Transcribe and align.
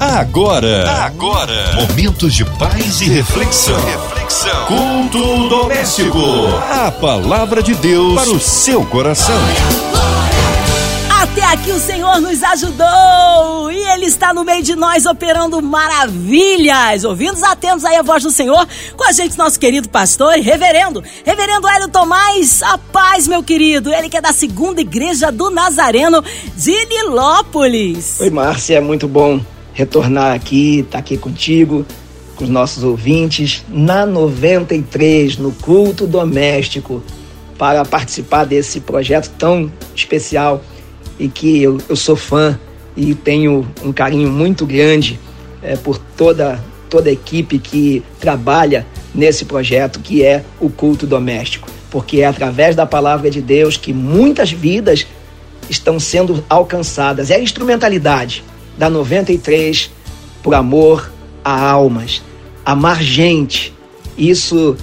Agora, 0.00 0.88
agora, 1.06 1.74
momentos 1.74 2.32
de 2.32 2.44
paz 2.44 3.00
e 3.00 3.08
reflexão. 3.08 3.74
reflexão. 3.84 4.66
Culto 4.66 5.48
doméstico. 5.48 6.20
A 6.70 6.92
palavra 6.92 7.60
de 7.60 7.74
Deus 7.74 8.14
para 8.14 8.30
o 8.30 8.38
seu 8.38 8.86
coração. 8.86 9.34
Até 11.20 11.42
aqui 11.46 11.72
o 11.72 11.80
Senhor 11.80 12.20
nos 12.20 12.40
ajudou 12.44 13.72
e 13.72 13.76
Ele 13.90 14.06
está 14.06 14.32
no 14.32 14.44
meio 14.44 14.62
de 14.62 14.76
nós 14.76 15.04
operando 15.04 15.60
maravilhas. 15.60 17.02
Ouvindo 17.02 17.44
atentos 17.44 17.84
aí 17.84 17.96
a 17.96 18.02
voz 18.02 18.22
do 18.22 18.30
Senhor, 18.30 18.68
com 18.96 19.02
a 19.02 19.10
gente 19.10 19.36
nosso 19.36 19.58
querido 19.58 19.88
pastor 19.88 20.38
e 20.38 20.42
reverendo, 20.42 21.02
reverendo 21.24 21.66
Hélio 21.66 21.88
Tomás, 21.88 22.62
a 22.62 22.78
paz, 22.78 23.26
meu 23.26 23.42
querido. 23.42 23.92
Ele 23.92 24.08
que 24.08 24.16
é 24.16 24.20
da 24.20 24.32
segunda 24.32 24.80
igreja 24.80 25.32
do 25.32 25.50
Nazareno 25.50 26.22
de 26.54 26.86
Nilópolis. 26.86 28.20
Oi, 28.20 28.30
Márcia, 28.30 28.76
é 28.76 28.80
muito 28.80 29.08
bom 29.08 29.40
retornar 29.78 30.34
aqui, 30.34 30.80
estar 30.80 30.90
tá 30.90 30.98
aqui 30.98 31.16
contigo, 31.16 31.86
com 32.34 32.42
os 32.42 32.50
nossos 32.50 32.82
ouvintes, 32.82 33.64
na 33.68 34.04
93, 34.04 35.36
no 35.36 35.52
culto 35.52 36.04
doméstico, 36.04 37.00
para 37.56 37.84
participar 37.84 38.44
desse 38.44 38.80
projeto 38.80 39.30
tão 39.38 39.70
especial 39.94 40.64
e 41.16 41.28
que 41.28 41.62
eu, 41.62 41.78
eu 41.88 41.94
sou 41.94 42.16
fã 42.16 42.58
e 42.96 43.14
tenho 43.14 43.68
um 43.84 43.92
carinho 43.92 44.28
muito 44.28 44.66
grande 44.66 45.18
é, 45.62 45.76
por 45.76 45.96
toda, 45.96 46.60
toda 46.90 47.08
a 47.08 47.12
equipe 47.12 47.60
que 47.60 48.02
trabalha 48.18 48.84
nesse 49.14 49.44
projeto 49.44 50.00
que 50.00 50.24
é 50.24 50.44
o 50.58 50.68
culto 50.68 51.06
doméstico. 51.06 51.68
Porque 51.88 52.20
é 52.20 52.26
através 52.26 52.74
da 52.74 52.84
palavra 52.84 53.30
de 53.30 53.40
Deus 53.40 53.76
que 53.76 53.92
muitas 53.92 54.50
vidas 54.50 55.06
estão 55.70 56.00
sendo 56.00 56.44
alcançadas. 56.48 57.30
É 57.30 57.36
a 57.36 57.40
instrumentalidade 57.40 58.42
da 58.78 58.88
93 58.88 59.90
por 60.42 60.54
amor 60.54 61.10
a 61.44 61.68
almas, 61.68 62.22
amar 62.64 63.02
gente. 63.02 63.74
Isso 64.16 64.76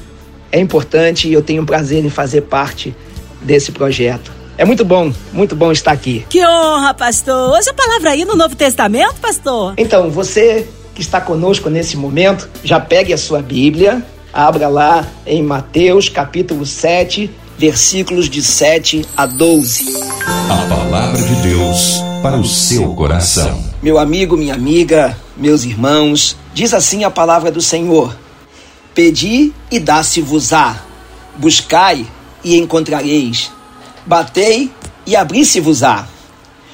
é 0.51 0.59
importante 0.59 1.27
e 1.27 1.33
eu 1.33 1.41
tenho 1.41 1.65
prazer 1.65 2.03
em 2.05 2.09
fazer 2.09 2.41
parte 2.41 2.95
desse 3.41 3.71
projeto. 3.71 4.31
É 4.57 4.63
muito 4.63 4.85
bom, 4.85 5.11
muito 5.33 5.55
bom 5.55 5.71
estar 5.71 5.91
aqui. 5.91 6.25
Que 6.29 6.45
honra, 6.45 6.93
pastor. 6.93 7.57
Hoje 7.57 7.69
a 7.69 7.73
palavra 7.73 8.11
aí 8.11 8.23
no 8.23 8.35
Novo 8.35 8.55
Testamento, 8.55 9.15
pastor? 9.15 9.73
Então, 9.77 10.09
você 10.09 10.67
que 10.93 11.01
está 11.01 11.19
conosco 11.19 11.69
nesse 11.69 11.97
momento, 11.97 12.49
já 12.63 12.79
pegue 12.79 13.11
a 13.11 13.17
sua 13.17 13.41
Bíblia, 13.41 14.05
abra 14.31 14.69
lá 14.69 15.05
em 15.25 15.43
Mateus 15.43 16.07
capítulo 16.07 16.65
7, 16.65 17.29
versículos 17.57 18.29
de 18.29 18.41
7 18.41 19.05
a 19.15 19.25
12. 19.25 19.93
A 20.49 20.69
palavra 20.69 21.21
de 21.21 21.35
Deus 21.35 21.99
para 22.21 22.37
o 22.37 22.45
seu 22.45 22.93
coração. 22.95 23.74
Meu 23.85 23.99
amigo, 23.99 24.35
minha 24.35 24.55
amiga, 24.55 25.15
meus 25.37 25.63
irmãos, 25.63 26.35
diz 26.55 26.73
assim 26.73 27.03
a 27.03 27.11
palavra 27.11 27.51
do 27.51 27.61
Senhor: 27.61 28.17
Pedi 28.95 29.53
e 29.69 29.79
dá-se-vos-á, 29.79 30.83
buscai 31.35 32.03
e 32.43 32.57
encontrareis, 32.57 33.51
batei 34.03 34.71
e 35.05 35.15
abri-se-vos-á. 35.15 36.07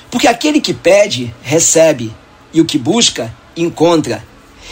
Porque 0.09 0.25
aquele 0.25 0.61
que 0.61 0.73
pede, 0.73 1.35
recebe, 1.41 2.15
e 2.53 2.61
o 2.61 2.65
que 2.65 2.77
busca, 2.77 3.35
encontra, 3.57 4.23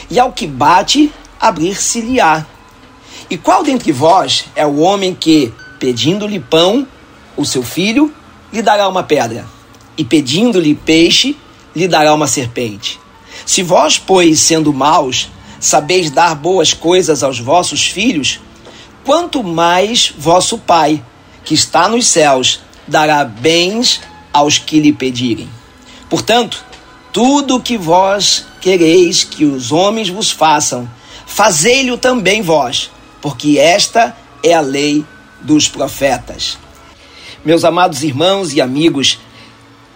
e 0.10 0.18
ao 0.18 0.32
que 0.32 0.48
bate, 0.48 1.12
abrir-se-lhe-á. 1.42 2.46
E 3.30 3.38
qual 3.38 3.66
dentre 3.66 3.92
vós 3.92 4.46
é 4.56 4.66
o 4.66 4.78
homem 4.78 5.14
que, 5.14 5.54
pedindo-lhe 5.78 6.40
pão, 6.40 6.88
o 7.36 7.44
seu 7.44 7.64
filho, 7.64 8.14
lhe 8.54 8.62
dará 8.62 8.88
uma 8.88 9.04
pedra? 9.04 9.46
E 9.98 10.06
pedindo-lhe 10.06 10.74
peixe, 10.74 11.36
lhe 11.76 11.88
dará 11.88 12.14
uma 12.14 12.28
serpente. 12.28 13.00
Se 13.46 13.64
vós, 13.64 13.98
pois, 13.98 14.40
sendo 14.40 14.74
maus, 14.74 15.30
sabeis 15.60 16.12
dar 16.12 16.36
boas 16.36 16.74
coisas 16.74 17.24
aos 17.24 17.40
vossos 17.40 17.88
filhos, 17.88 18.40
quanto 19.04 19.44
mais 19.44 20.14
vosso 20.18 20.58
Pai, 20.58 21.04
que 21.44 21.54
está 21.54 21.88
nos 21.90 22.08
céus, 22.08 22.62
dará 22.88 23.24
bens 23.26 24.02
aos 24.32 24.58
que 24.58 24.80
lhe 24.80 24.94
pedirem. 24.94 25.50
Portanto, 26.10 26.64
tudo 27.12 27.56
o 27.56 27.62
que 27.62 27.78
vós 27.78 28.46
quereis 28.62 29.24
que 29.24 29.46
os 29.46 29.72
homens 29.72 30.10
vos 30.10 30.32
façam, 30.32 30.90
fazei-lo 31.26 31.98
também 31.98 32.42
vós, 32.42 32.92
porque 33.22 33.58
esta 33.58 34.16
é 34.44 34.54
a 34.54 34.62
lei 34.62 35.06
dos 35.42 35.68
profetas. 35.68 36.58
Meus 37.44 37.64
amados 37.64 38.04
irmãos 38.04 38.54
e 38.54 38.62
amigos, 38.62 39.20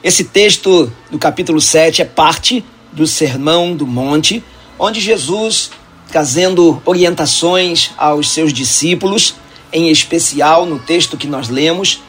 esse 0.04 0.26
texto 0.26 0.92
do 1.10 1.18
capítulo 1.18 1.62
7 1.62 2.02
é 2.02 2.06
parte 2.06 2.64
do 2.92 3.08
Sermão 3.08 3.74
do 3.74 3.88
Monte, 3.88 4.44
onde 4.78 5.00
Jesus, 5.00 5.72
trazendo 6.12 6.82
orientações 6.84 7.92
aos 7.98 8.30
seus 8.30 8.52
discípulos, 8.52 9.36
em 9.72 9.90
especial 9.90 10.66
no 10.66 10.78
texto 10.78 11.16
que 11.16 11.26
nós 11.26 11.48
lemos, 11.48 12.02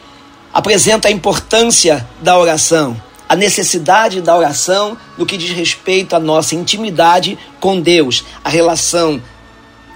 apresenta 0.52 1.06
a 1.06 1.10
importância 1.12 2.04
da 2.20 2.36
oração, 2.36 3.00
a 3.28 3.36
necessidade 3.36 4.20
da 4.20 4.36
oração 4.36 4.98
no 5.16 5.24
que 5.24 5.36
diz 5.36 5.50
respeito 5.50 6.16
à 6.16 6.18
nossa 6.18 6.56
intimidade 6.56 7.38
com 7.60 7.80
Deus, 7.80 8.24
a 8.42 8.48
relação 8.48 9.22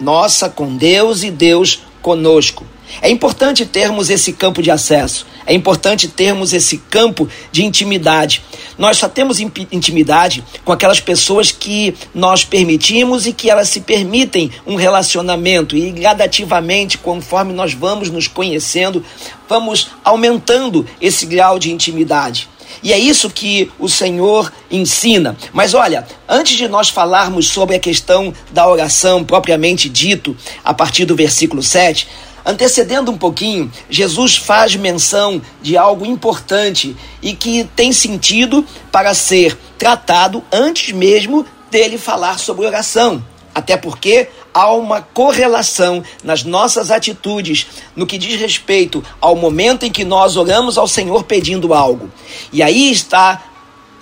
nossa 0.00 0.48
com 0.48 0.76
Deus 0.76 1.24
e 1.24 1.32
Deus 1.32 1.82
conosco. 2.00 2.64
É 3.00 3.10
importante 3.10 3.66
termos 3.66 4.10
esse 4.10 4.32
campo 4.32 4.62
de 4.62 4.70
acesso, 4.70 5.26
é 5.46 5.54
importante 5.54 6.08
termos 6.08 6.52
esse 6.52 6.78
campo 6.78 7.28
de 7.50 7.64
intimidade. 7.64 8.42
Nós 8.76 8.96
só 8.96 9.08
temos 9.08 9.40
intimidade 9.40 10.44
com 10.64 10.72
aquelas 10.72 11.00
pessoas 11.00 11.50
que 11.50 11.94
nós 12.14 12.44
permitimos 12.44 13.26
e 13.26 13.32
que 13.32 13.50
elas 13.50 13.68
se 13.68 13.80
permitem 13.80 14.50
um 14.66 14.74
relacionamento 14.74 15.76
e 15.76 15.90
gradativamente, 15.90 16.98
conforme 16.98 17.52
nós 17.52 17.72
vamos 17.72 18.10
nos 18.10 18.28
conhecendo, 18.28 19.04
vamos 19.48 19.90
aumentando 20.04 20.86
esse 21.00 21.26
grau 21.26 21.58
de 21.58 21.72
intimidade. 21.72 22.48
E 22.82 22.92
é 22.92 22.98
isso 22.98 23.30
que 23.30 23.70
o 23.78 23.88
Senhor 23.88 24.52
ensina. 24.70 25.36
Mas 25.52 25.74
olha, 25.74 26.06
antes 26.28 26.56
de 26.56 26.68
nós 26.68 26.88
falarmos 26.88 27.48
sobre 27.48 27.76
a 27.76 27.80
questão 27.80 28.32
da 28.52 28.68
oração 28.68 29.24
propriamente 29.24 29.88
dito, 29.88 30.36
a 30.64 30.72
partir 30.72 31.04
do 31.04 31.16
versículo 31.16 31.62
7, 31.62 32.06
Antecedendo 32.48 33.10
um 33.10 33.18
pouquinho, 33.18 33.70
Jesus 33.90 34.38
faz 34.38 34.74
menção 34.74 35.42
de 35.60 35.76
algo 35.76 36.06
importante 36.06 36.96
e 37.20 37.34
que 37.34 37.64
tem 37.76 37.92
sentido 37.92 38.64
para 38.90 39.12
ser 39.12 39.54
tratado 39.76 40.42
antes 40.50 40.94
mesmo 40.94 41.44
dele 41.70 41.98
falar 41.98 42.38
sobre 42.38 42.64
oração. 42.64 43.22
Até 43.54 43.76
porque 43.76 44.30
há 44.54 44.72
uma 44.72 45.02
correlação 45.02 46.02
nas 46.24 46.42
nossas 46.42 46.90
atitudes 46.90 47.66
no 47.94 48.06
que 48.06 48.16
diz 48.16 48.40
respeito 48.40 49.04
ao 49.20 49.36
momento 49.36 49.84
em 49.84 49.92
que 49.92 50.02
nós 50.02 50.34
oramos 50.38 50.78
ao 50.78 50.88
Senhor 50.88 51.24
pedindo 51.24 51.74
algo. 51.74 52.10
E 52.50 52.62
aí 52.62 52.90
está 52.90 53.42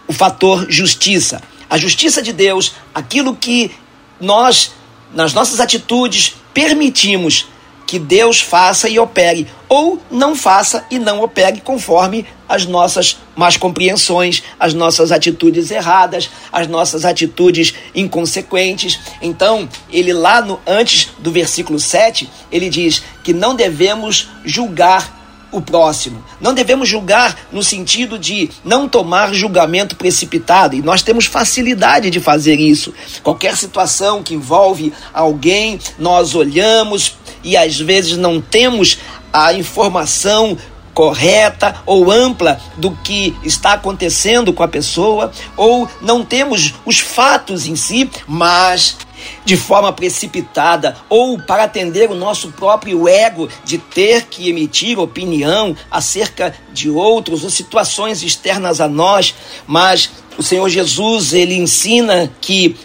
o 0.07 0.13
fator 0.13 0.71
justiça. 0.71 1.43
A 1.69 1.77
justiça 1.77 2.23
de 2.23 2.33
Deus, 2.33 2.75
aquilo 2.95 3.35
que 3.35 3.73
nós, 4.21 4.71
nas 5.13 5.35
nossas 5.35 5.59
atitudes, 5.59 6.37
permitimos 6.55 7.49
que 7.87 7.99
Deus 7.99 8.41
faça 8.41 8.89
e 8.89 8.99
opere, 8.99 9.47
ou 9.69 10.01
não 10.11 10.35
faça 10.35 10.85
e 10.91 10.99
não 10.99 11.23
opere 11.23 11.61
conforme 11.61 12.27
as 12.49 12.67
nossas 12.67 13.19
más 13.35 13.57
compreensões, 13.57 14.43
as 14.59 14.75
nossas 14.75 15.13
atitudes 15.13 15.71
erradas, 15.71 16.31
as 16.53 16.67
nossas 16.67 17.05
atitudes 17.05 17.75
inconsequentes. 17.95 18.99
Então, 19.23 19.69
ele 19.91 20.13
lá 20.13 20.41
no 20.41 20.61
antes 20.67 21.11
do 21.19 21.31
versículo 21.31 21.79
7, 21.79 22.29
ele 22.51 22.69
diz 22.69 23.03
que 23.23 23.33
não 23.33 23.55
devemos 23.55 24.29
julgar 24.45 25.16
o 25.53 25.61
próximo. 25.61 26.25
Não 26.41 26.53
devemos 26.53 26.89
julgar 26.89 27.37
no 27.53 27.63
sentido 27.63 28.19
de 28.19 28.51
não 28.65 28.89
tomar 28.89 29.33
julgamento 29.33 29.97
precipitado, 29.97 30.75
e 30.75 30.83
nós 30.83 31.03
temos 31.03 31.27
facilidade 31.27 32.11
de 32.11 32.21
fazer 32.21 32.59
isso. 32.59 32.93
Qualquer 33.23 33.57
situação 33.57 34.23
que 34.23 34.35
envolve 34.35 34.93
alguém, 35.13 35.79
nós 35.99 36.35
olhamos, 36.35 37.17
e 37.43 37.57
às 37.57 37.79
vezes 37.79 38.17
não 38.17 38.41
temos 38.41 38.99
a 39.33 39.53
informação 39.53 40.57
correta 40.97 41.77
ou 41.85 42.11
ampla 42.11 42.59
do 42.79 42.91
que 42.91 43.37
está 43.45 43.75
acontecendo 43.75 44.51
com 44.51 44.63
a 44.63 44.69
pessoa, 44.69 45.31
ou 45.55 45.87
não 46.01 46.25
temos 46.25 46.73
os 46.87 47.01
fatos 47.01 47.67
em 47.67 47.77
si, 47.77 48.11
mas 48.27 48.97
de 49.45 49.57
forma 49.57 49.93
precipitada 49.93 50.97
ou 51.09 51.39
para 51.39 51.65
atender 51.65 52.11
o 52.11 52.15
nosso 52.15 52.53
próprio 52.53 53.09
ego 53.09 53.49
de 53.65 53.79
ter 53.79 54.27
que 54.27 54.49
emitir 54.49 54.99
opinião 54.99 55.77
acerca 55.91 56.55
de 56.73 56.91
outros 56.91 57.45
ou 57.45 57.51
situações 57.51 58.23
externas 58.23 58.81
a 58.81 58.89
nós, 58.89 59.35
mas 59.67 60.11
o 60.39 60.43
Senhor 60.43 60.69
Jesus 60.69 61.33
ele 61.33 61.55
ensina 61.55 62.31
que 62.41 62.77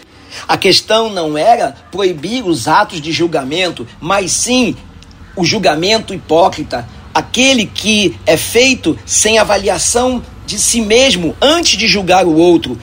a 0.48 0.56
questão 0.56 1.10
não 1.10 1.36
era 1.36 1.76
proibir 1.90 2.44
os 2.44 2.66
atos 2.66 3.00
de 3.00 3.12
julgamento, 3.12 3.86
mas 4.00 4.32
sim 4.32 4.74
o 5.36 5.44
julgamento 5.44 6.14
hipócrita, 6.14 6.88
aquele 7.14 7.66
que 7.66 8.16
é 8.26 8.36
feito 8.36 8.98
sem 9.04 9.38
avaliação 9.38 10.22
de 10.46 10.58
si 10.58 10.80
mesmo 10.80 11.36
antes 11.40 11.78
de 11.78 11.86
julgar 11.86 12.26
o 12.26 12.36
outro. 12.36 12.78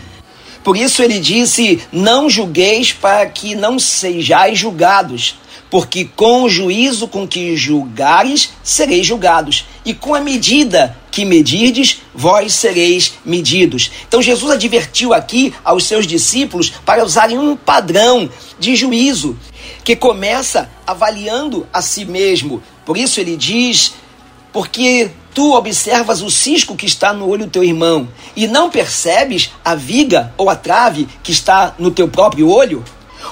Por 0.70 0.78
isso 0.78 1.02
ele 1.02 1.20
disse: 1.20 1.82
Não 1.92 2.30
julgueis 2.30 2.94
para 2.94 3.26
que 3.26 3.56
não 3.56 3.80
sejais 3.80 4.60
julgados 4.60 5.34
porque 5.70 6.06
com 6.16 6.44
o 6.44 6.50
juízo 6.50 7.08
com 7.08 7.28
que 7.28 7.56
julgares, 7.56 8.52
sereis 8.64 9.06
julgados, 9.06 9.66
e 9.86 9.94
com 9.94 10.16
a 10.16 10.22
medida 10.22 10.98
que 11.12 11.26
medirdes, 11.26 12.02
vós 12.14 12.54
sereis 12.54 13.14
medidos. 13.24 13.92
Então 14.08 14.22
Jesus 14.22 14.52
advertiu 14.52 15.14
aqui 15.14 15.54
aos 15.64 15.86
seus 15.86 16.08
discípulos 16.08 16.72
para 16.86 17.04
usarem 17.04 17.38
um 17.38 17.56
padrão 17.56 18.30
de 18.60 18.76
juízo 18.76 19.38
que 19.84 19.96
começa 19.96 20.70
avaliando 20.86 21.68
a 21.72 21.82
si 21.82 22.06
mesmo. 22.06 22.62
Por 22.86 22.98
isso 22.98 23.20
ele 23.20 23.36
diz: 23.38 23.94
porque 24.52 25.12
tu 25.34 25.54
observas 25.54 26.22
o 26.22 26.30
cisco 26.30 26.76
que 26.76 26.86
está 26.86 27.14
no 27.14 27.28
olho 27.28 27.46
do 27.46 27.52
teu 27.52 27.64
irmão 27.64 28.08
e 28.36 28.48
não 28.48 28.70
percebes 28.70 29.52
a 29.64 29.76
viga 29.76 30.34
ou 30.38 30.50
a 30.50 30.56
trave 30.56 31.08
que 31.24 31.32
está 31.32 31.76
no 31.78 31.92
teu 31.92 32.08
próprio 32.08 32.50
olho? 32.50 32.84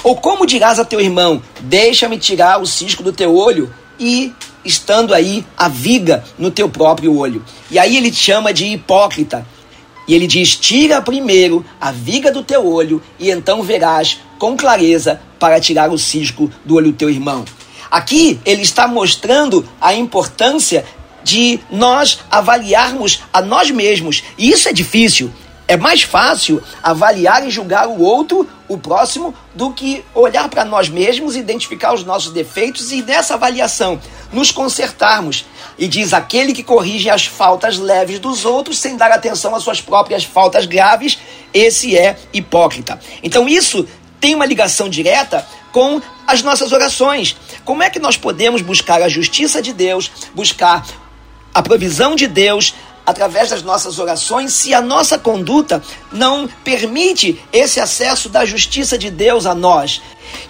Ou 0.03 0.15
como 0.15 0.45
dirás 0.45 0.79
a 0.79 0.85
teu 0.85 0.99
irmão: 0.99 1.41
Deixa-me 1.61 2.17
tirar 2.17 2.61
o 2.61 2.65
cisco 2.65 3.01
do 3.03 3.11
teu 3.11 3.35
olho, 3.35 3.73
e 3.99 4.33
estando 4.63 5.13
aí 5.13 5.45
a 5.57 5.67
viga 5.67 6.23
no 6.37 6.51
teu 6.51 6.69
próprio 6.69 7.17
olho. 7.17 7.43
E 7.71 7.79
aí 7.79 7.97
ele 7.97 8.11
te 8.11 8.17
chama 8.17 8.53
de 8.53 8.65
hipócrita. 8.65 9.45
E 10.07 10.13
ele 10.13 10.27
diz: 10.27 10.55
Tira 10.55 11.01
primeiro 11.01 11.65
a 11.79 11.91
viga 11.91 12.31
do 12.31 12.43
teu 12.43 12.65
olho, 12.65 13.01
e 13.19 13.29
então 13.29 13.63
verás 13.63 14.19
com 14.37 14.55
clareza 14.55 15.19
para 15.39 15.59
tirar 15.59 15.91
o 15.91 15.97
cisco 15.97 16.49
do 16.63 16.75
olho 16.75 16.91
do 16.91 16.97
teu 16.97 17.09
irmão. 17.09 17.43
Aqui 17.89 18.39
ele 18.45 18.61
está 18.61 18.87
mostrando 18.87 19.67
a 19.79 19.93
importância 19.93 20.85
de 21.27 21.59
nós 21.69 22.19
avaliarmos 22.31 23.21
a 23.33 23.41
nós 23.41 23.69
mesmos. 23.69 24.23
E 24.37 24.49
isso 24.49 24.69
é 24.69 24.71
difícil. 24.71 25.29
É 25.67 25.75
mais 25.75 26.01
fácil 26.01 26.63
avaliar 26.81 27.45
e 27.45 27.51
julgar 27.51 27.89
o 27.89 28.01
outro, 28.01 28.47
o 28.69 28.77
próximo, 28.77 29.35
do 29.53 29.73
que 29.73 30.05
olhar 30.15 30.47
para 30.47 30.63
nós 30.63 30.87
mesmos, 30.87 31.35
identificar 31.35 31.93
os 31.93 32.05
nossos 32.05 32.31
defeitos 32.31 32.93
e 32.93 33.01
nessa 33.01 33.33
avaliação 33.33 33.99
nos 34.31 34.51
consertarmos. 34.51 35.45
E 35.77 35.85
diz 35.89 36.13
aquele 36.13 36.53
que 36.53 36.63
corrige 36.63 37.09
as 37.09 37.25
faltas 37.25 37.77
leves 37.77 38.19
dos 38.19 38.45
outros 38.45 38.79
sem 38.79 38.95
dar 38.95 39.11
atenção 39.11 39.53
às 39.53 39.63
suas 39.63 39.81
próprias 39.81 40.23
faltas 40.23 40.65
graves, 40.65 41.17
esse 41.53 41.97
é 41.97 42.17
hipócrita. 42.31 42.97
Então 43.21 43.49
isso 43.49 43.85
tem 44.21 44.33
uma 44.33 44.45
ligação 44.45 44.87
direta 44.87 45.45
com 45.73 46.01
as 46.25 46.41
nossas 46.41 46.71
orações. 46.71 47.35
Como 47.65 47.83
é 47.83 47.89
que 47.89 47.99
nós 47.99 48.15
podemos 48.15 48.61
buscar 48.61 49.01
a 49.01 49.09
justiça 49.09 49.61
de 49.61 49.73
Deus, 49.73 50.09
buscar 50.33 50.85
a 51.53 51.61
provisão 51.61 52.15
de 52.15 52.27
Deus, 52.27 52.73
através 53.05 53.49
das 53.49 53.63
nossas 53.63 53.99
orações, 53.99 54.53
se 54.53 54.73
a 54.73 54.81
nossa 54.81 55.17
conduta 55.17 55.81
não 56.11 56.47
permite 56.63 57.41
esse 57.53 57.79
acesso 57.79 58.29
da 58.29 58.45
justiça 58.45 58.97
de 58.97 59.09
Deus 59.09 59.45
a 59.45 59.55
nós. 59.55 60.01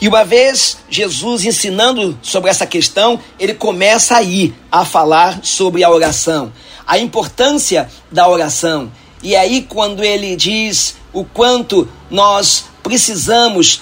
E 0.02 0.08
uma 0.08 0.24
vez 0.24 0.78
Jesus 0.90 1.46
ensinando 1.46 2.18
sobre 2.22 2.50
essa 2.50 2.66
questão, 2.66 3.20
ele 3.40 3.54
começa 3.54 4.18
aí 4.18 4.54
a 4.72 4.84
falar 4.84 5.40
sobre 5.44 5.84
a 5.84 5.90
oração, 5.90 6.52
a 6.86 6.98
importância 6.98 7.90
da 8.12 8.28
oração. 8.28 8.92
E 9.22 9.36
é 9.36 9.40
aí 9.40 9.62
quando 9.64 10.04
ele 10.04 10.36
diz 10.36 10.96
o 11.14 11.24
quanto 11.24 11.88
nós 12.10 12.66
precisamos 12.84 13.82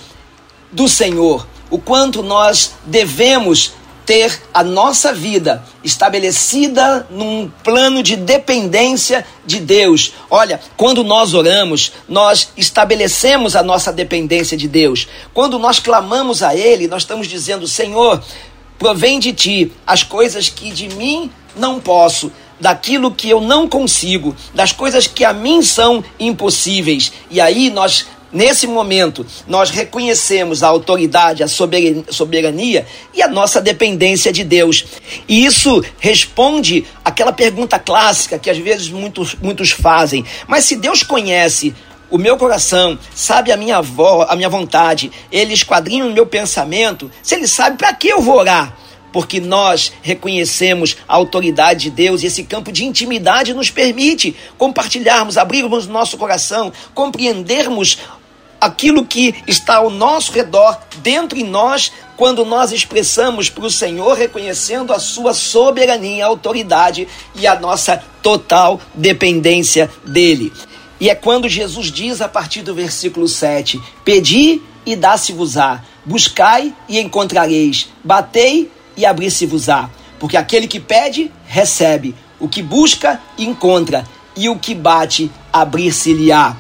do 0.71 0.87
Senhor, 0.87 1.47
o 1.69 1.77
quanto 1.77 2.23
nós 2.23 2.73
devemos 2.85 3.73
ter 4.05 4.41
a 4.53 4.63
nossa 4.63 5.11
vida 5.11 5.63
estabelecida 5.83 7.07
num 7.09 7.51
plano 7.63 8.03
de 8.03 8.15
dependência 8.15 9.25
de 9.45 9.59
Deus. 9.59 10.13
Olha, 10.29 10.59
quando 10.77 11.03
nós 11.03 11.33
oramos, 11.33 11.91
nós 12.07 12.49
estabelecemos 12.55 13.55
a 13.55 13.63
nossa 13.63 13.91
dependência 13.91 14.55
de 14.55 14.67
Deus. 14.67 15.07
Quando 15.33 15.57
nós 15.57 15.79
clamamos 15.79 16.43
a 16.43 16.55
Ele, 16.55 16.87
nós 16.87 17.01
estamos 17.01 17.27
dizendo: 17.27 17.67
Senhor, 17.67 18.23
provém 18.77 19.19
de 19.19 19.33
ti 19.33 19.71
as 19.85 20.03
coisas 20.03 20.49
que 20.49 20.71
de 20.71 20.89
mim 20.89 21.31
não 21.55 21.79
posso 21.79 22.31
daquilo 22.59 23.11
que 23.11 23.29
eu 23.29 23.41
não 23.41 23.67
consigo, 23.67 24.35
das 24.53 24.71
coisas 24.71 25.07
que 25.07 25.25
a 25.25 25.33
mim 25.33 25.61
são 25.61 26.03
impossíveis. 26.19 27.11
E 27.29 27.41
aí 27.41 27.69
nós 27.69 28.05
Nesse 28.35 28.67
momento, 28.67 29.25
nós 29.47 29.69
reconhecemos 29.69 30.61
a 30.61 30.67
autoridade, 30.67 31.41
a 31.41 31.47
soberania 31.47 32.85
e 33.13 33.21
a 33.21 33.29
nossa 33.29 33.61
dependência 33.61 34.29
de 34.29 34.43
Deus. 34.43 34.83
E 35.25 35.45
isso 35.45 35.81
responde 35.99 36.85
aquela 37.05 37.31
pergunta 37.31 37.79
clássica 37.79 38.37
que 38.37 38.49
às 38.49 38.57
vezes 38.57 38.89
muitos, 38.89 39.35
muitos 39.35 39.71
fazem: 39.71 40.25
mas 40.49 40.65
se 40.65 40.75
Deus 40.75 41.01
conhece 41.01 41.73
o 42.11 42.17
meu 42.17 42.35
coração, 42.35 42.99
sabe 43.15 43.53
a 43.53 43.57
minha, 43.57 43.81
vo 43.81 44.23
a 44.23 44.35
minha 44.35 44.49
vontade, 44.49 45.09
ele 45.31 45.53
esquadrinha 45.53 46.05
o 46.05 46.11
meu 46.11 46.25
pensamento, 46.25 47.09
se 47.23 47.35
ele 47.35 47.47
sabe, 47.47 47.77
para 47.77 47.93
que 47.93 48.09
eu 48.09 48.21
vou 48.21 48.35
orar? 48.39 48.75
porque 49.13 49.39
nós 49.39 49.93
reconhecemos 50.01 50.97
a 51.07 51.15
autoridade 51.15 51.83
de 51.83 51.89
Deus 51.89 52.21
e 52.21 52.25
esse 52.25 52.43
campo 52.43 52.69
de 52.69 52.83
intimidade 52.83 53.53
nos 53.53 53.69
permite 53.69 54.35
compartilharmos, 54.57 55.37
abrirmos 55.37 55.87
nosso 55.87 56.17
coração, 56.17 56.73
compreendermos 56.93 57.97
aquilo 58.65 59.05
que 59.05 59.35
está 59.47 59.77
ao 59.77 59.89
nosso 59.89 60.31
redor, 60.31 60.77
dentro 60.97 61.37
em 61.37 61.43
nós, 61.43 61.91
quando 62.17 62.43
nós 62.43 62.71
expressamos 62.71 63.49
para 63.49 63.65
o 63.65 63.71
Senhor, 63.71 64.17
reconhecendo 64.17 64.91
a 64.91 64.99
sua 64.99 65.33
soberania, 65.33 66.25
autoridade 66.25 67.07
e 67.35 67.45
a 67.45 67.59
nossa 67.59 68.03
total 68.21 68.79
dependência 68.93 69.89
dele. 70.05 70.51
E 70.99 71.09
é 71.09 71.15
quando 71.15 71.49
Jesus 71.49 71.91
diz 71.91 72.21
a 72.21 72.27
partir 72.27 72.61
do 72.61 72.73
versículo 72.73 73.27
7: 73.27 73.81
Pedi 74.03 74.61
e 74.85 74.95
dá-se-vos-á, 74.95 75.83
buscai 76.05 76.73
e 76.87 76.99
encontrareis, 76.99 77.89
batei 78.03 78.71
e 78.95 79.05
abrir-se-vos-á. 79.05 79.89
Porque 80.19 80.37
aquele 80.37 80.67
que 80.67 80.79
pede, 80.79 81.31
recebe, 81.45 82.15
o 82.39 82.47
que 82.47 82.61
busca, 82.61 83.21
encontra, 83.37 84.05
e 84.35 84.49
o 84.49 84.57
que 84.57 84.75
bate, 84.75 85.31
abrir-se-lhe-á. 85.51 86.57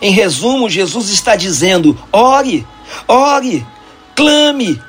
Em 0.00 0.12
resumo, 0.12 0.70
Jesus 0.70 1.10
está 1.10 1.36
dizendo: 1.36 1.98
ore, 2.12 2.66
ore, 3.06 3.66
clame, 4.14 4.80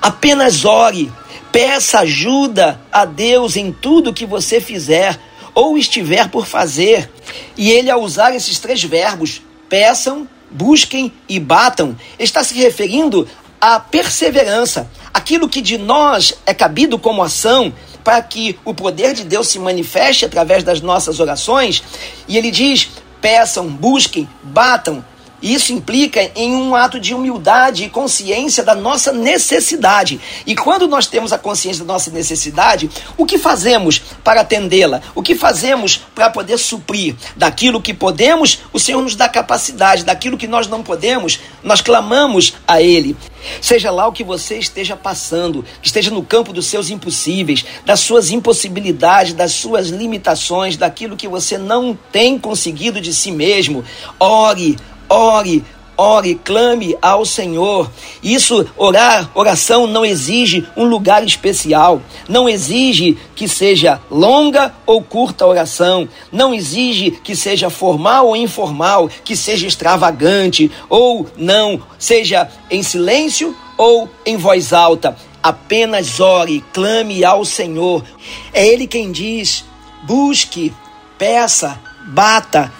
apenas 0.00 0.64
ore, 0.64 1.12
peça 1.52 2.00
ajuda 2.00 2.80
a 2.92 3.04
Deus 3.04 3.56
em 3.56 3.72
tudo 3.72 4.12
que 4.12 4.26
você 4.26 4.60
fizer 4.60 5.18
ou 5.54 5.78
estiver 5.78 6.28
por 6.28 6.46
fazer. 6.46 7.10
E 7.56 7.70
ele, 7.70 7.90
ao 7.90 8.02
usar 8.02 8.34
esses 8.34 8.58
três 8.58 8.82
verbos, 8.82 9.40
peçam, 9.68 10.28
busquem 10.50 11.12
e 11.28 11.40
batam, 11.40 11.96
está 12.18 12.44
se 12.44 12.54
referindo 12.54 13.26
à 13.60 13.80
perseverança, 13.80 14.90
aquilo 15.12 15.48
que 15.48 15.62
de 15.62 15.78
nós 15.78 16.34
é 16.44 16.52
cabido 16.52 16.98
como 16.98 17.22
ação, 17.22 17.72
para 18.04 18.22
que 18.22 18.56
o 18.64 18.72
poder 18.72 19.14
de 19.14 19.24
Deus 19.24 19.48
se 19.48 19.58
manifeste 19.58 20.24
através 20.24 20.62
das 20.62 20.80
nossas 20.80 21.18
orações. 21.18 21.82
E 22.28 22.36
ele 22.36 22.50
diz: 22.50 22.90
peçam, 23.20 23.68
busquem, 23.68 24.28
batam. 24.42 25.04
Isso 25.46 25.72
implica 25.72 26.28
em 26.34 26.56
um 26.56 26.74
ato 26.74 26.98
de 26.98 27.14
humildade 27.14 27.84
e 27.84 27.88
consciência 27.88 28.64
da 28.64 28.74
nossa 28.74 29.12
necessidade. 29.12 30.20
E 30.44 30.56
quando 30.56 30.88
nós 30.88 31.06
temos 31.06 31.32
a 31.32 31.38
consciência 31.38 31.84
da 31.84 31.92
nossa 31.92 32.10
necessidade, 32.10 32.90
o 33.16 33.24
que 33.24 33.38
fazemos 33.38 34.02
para 34.24 34.40
atendê-la? 34.40 35.00
O 35.14 35.22
que 35.22 35.36
fazemos 35.36 35.98
para 36.12 36.30
poder 36.30 36.58
suprir? 36.58 37.14
Daquilo 37.36 37.80
que 37.80 37.94
podemos, 37.94 38.58
o 38.72 38.80
Senhor 38.80 39.00
nos 39.00 39.14
dá 39.14 39.28
capacidade. 39.28 40.04
Daquilo 40.04 40.36
que 40.36 40.48
nós 40.48 40.66
não 40.66 40.82
podemos, 40.82 41.38
nós 41.62 41.80
clamamos 41.80 42.54
a 42.66 42.82
Ele. 42.82 43.16
Seja 43.60 43.92
lá 43.92 44.08
o 44.08 44.12
que 44.12 44.24
você 44.24 44.58
esteja 44.58 44.96
passando, 44.96 45.64
que 45.80 45.86
esteja 45.86 46.10
no 46.10 46.24
campo 46.24 46.52
dos 46.52 46.66
seus 46.66 46.90
impossíveis, 46.90 47.64
das 47.84 48.00
suas 48.00 48.32
impossibilidades, 48.32 49.32
das 49.32 49.52
suas 49.52 49.90
limitações, 49.90 50.76
daquilo 50.76 51.16
que 51.16 51.28
você 51.28 51.56
não 51.56 51.96
tem 52.10 52.36
conseguido 52.36 53.00
de 53.00 53.14
si 53.14 53.30
mesmo, 53.30 53.84
ore, 54.18 54.76
ore, 55.08 55.64
ore, 55.96 56.34
clame 56.44 56.96
ao 57.00 57.24
Senhor. 57.24 57.90
Isso, 58.22 58.66
orar, 58.76 59.30
oração 59.34 59.86
não 59.86 60.04
exige 60.04 60.66
um 60.76 60.84
lugar 60.84 61.24
especial, 61.24 62.02
não 62.28 62.48
exige 62.48 63.16
que 63.34 63.48
seja 63.48 64.00
longa 64.10 64.74
ou 64.84 65.02
curta 65.02 65.44
a 65.44 65.48
oração, 65.48 66.08
não 66.30 66.52
exige 66.52 67.10
que 67.10 67.34
seja 67.34 67.70
formal 67.70 68.28
ou 68.28 68.36
informal, 68.36 69.08
que 69.24 69.34
seja 69.34 69.66
extravagante 69.66 70.70
ou 70.88 71.26
não, 71.36 71.80
seja 71.98 72.48
em 72.70 72.82
silêncio 72.82 73.56
ou 73.78 74.08
em 74.24 74.36
voz 74.36 74.72
alta. 74.72 75.16
Apenas 75.42 76.18
ore, 76.18 76.64
clame 76.72 77.24
ao 77.24 77.44
Senhor. 77.44 78.04
É 78.52 78.66
Ele 78.66 78.86
quem 78.86 79.12
diz: 79.12 79.64
busque, 80.04 80.72
peça, 81.16 81.80
bata 82.08 82.72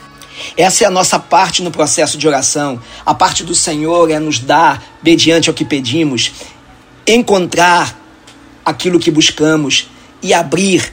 essa 0.56 0.84
é 0.84 0.86
a 0.86 0.90
nossa 0.90 1.18
parte 1.18 1.62
no 1.62 1.70
processo 1.70 2.18
de 2.18 2.26
oração. 2.26 2.80
A 3.04 3.14
parte 3.14 3.44
do 3.44 3.54
Senhor 3.54 4.10
é 4.10 4.18
nos 4.18 4.38
dar, 4.38 4.82
mediante 5.02 5.48
ao 5.48 5.54
que 5.54 5.64
pedimos, 5.64 6.32
encontrar 7.06 7.98
aquilo 8.64 8.98
que 8.98 9.10
buscamos 9.10 9.88
e 10.22 10.34
abrir 10.34 10.92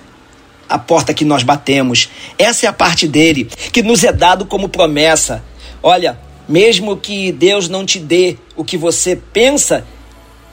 a 0.69 0.77
porta 0.77 1.13
que 1.13 1.25
nós 1.25 1.43
batemos. 1.43 2.09
Essa 2.37 2.65
é 2.65 2.69
a 2.69 2.73
parte 2.73 3.07
dele, 3.07 3.45
que 3.71 3.83
nos 3.83 4.03
é 4.03 4.11
dado 4.11 4.45
como 4.45 4.69
promessa. 4.69 5.43
Olha, 5.81 6.17
Mesmo 6.47 6.97
que 6.97 7.31
Deus 7.31 7.69
não 7.69 7.85
te 7.85 7.99
dê 7.99 8.37
o 8.55 8.63
que 8.63 8.77
você 8.77 9.15
pensa 9.15 9.85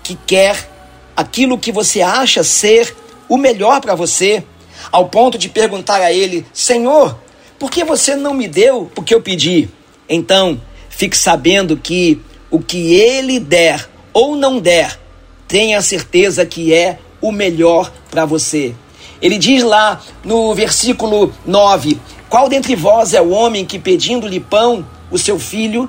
que 0.02 0.16
quer, 0.26 0.70
aquilo 1.16 1.59
que 1.59 1.73
você 1.73 2.00
acha 2.00 2.44
ser 2.44 2.94
o 3.28 3.37
melhor 3.37 3.80
para 3.80 3.94
você, 3.94 4.44
ao 4.92 5.09
ponto 5.09 5.37
de 5.37 5.49
perguntar 5.49 6.00
a 6.00 6.12
Ele: 6.12 6.47
Senhor, 6.52 7.18
por 7.60 7.70
que 7.70 7.84
você 7.84 8.16
não 8.16 8.32
me 8.32 8.48
deu 8.48 8.90
o 8.96 9.02
que 9.02 9.14
eu 9.14 9.20
pedi? 9.20 9.68
Então, 10.08 10.58
fique 10.88 11.16
sabendo 11.16 11.76
que 11.76 12.18
o 12.50 12.58
que 12.58 12.94
Ele 12.94 13.38
der 13.38 13.86
ou 14.14 14.34
não 14.34 14.58
der, 14.58 14.98
tenha 15.46 15.82
certeza 15.82 16.46
que 16.46 16.72
é 16.72 16.98
o 17.20 17.30
melhor 17.30 17.92
para 18.10 18.24
você. 18.24 18.74
Ele 19.20 19.36
diz 19.36 19.62
lá 19.62 20.00
no 20.24 20.54
versículo 20.54 21.34
9: 21.44 22.00
Qual 22.30 22.48
dentre 22.48 22.74
vós 22.74 23.12
é 23.12 23.20
o 23.20 23.28
homem 23.28 23.66
que, 23.66 23.78
pedindo-lhe 23.78 24.40
pão, 24.40 24.86
o 25.10 25.18
seu 25.18 25.38
filho 25.38 25.86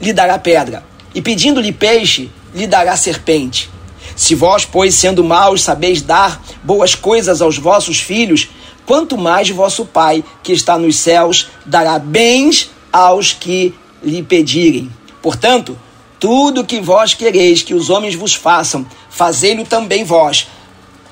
lhe 0.00 0.12
dará 0.12 0.38
pedra, 0.38 0.84
e 1.12 1.20
pedindo-lhe 1.20 1.72
peixe, 1.72 2.30
lhe 2.54 2.68
dará 2.68 2.96
serpente? 2.96 3.68
Se 4.14 4.36
vós, 4.36 4.64
pois, 4.64 4.94
sendo 4.94 5.24
maus, 5.24 5.62
sabeis 5.62 6.02
dar 6.02 6.40
boas 6.62 6.94
coisas 6.94 7.42
aos 7.42 7.58
vossos 7.58 7.98
filhos, 7.98 8.48
quanto 8.90 9.16
mais 9.16 9.48
vosso 9.48 9.86
Pai, 9.86 10.24
que 10.42 10.52
está 10.52 10.76
nos 10.76 10.96
céus, 10.96 11.48
dará 11.64 11.96
bens 11.96 12.72
aos 12.92 13.32
que 13.32 13.72
lhe 14.02 14.20
pedirem. 14.20 14.90
Portanto, 15.22 15.78
tudo 16.18 16.64
que 16.64 16.80
vós 16.80 17.14
quereis 17.14 17.62
que 17.62 17.72
os 17.72 17.88
homens 17.88 18.16
vos 18.16 18.34
façam, 18.34 18.84
fazei-lo 19.08 19.64
também 19.64 20.02
vós, 20.02 20.48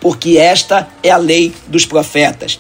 porque 0.01 0.39
esta 0.39 0.89
é 1.05 1.11
a 1.13 1.17
lei 1.17 1.55
dos 1.69 1.87
profetas. 1.87 2.59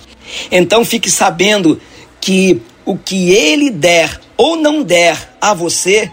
Então 0.53 0.85
fique 0.85 1.11
sabendo 1.11 1.81
que 2.21 2.63
o 2.85 2.97
que 2.97 3.33
ele 3.33 3.71
der 3.71 4.21
ou 4.37 4.55
não 4.55 4.85
der 4.85 5.37
a 5.41 5.53
você, 5.53 6.09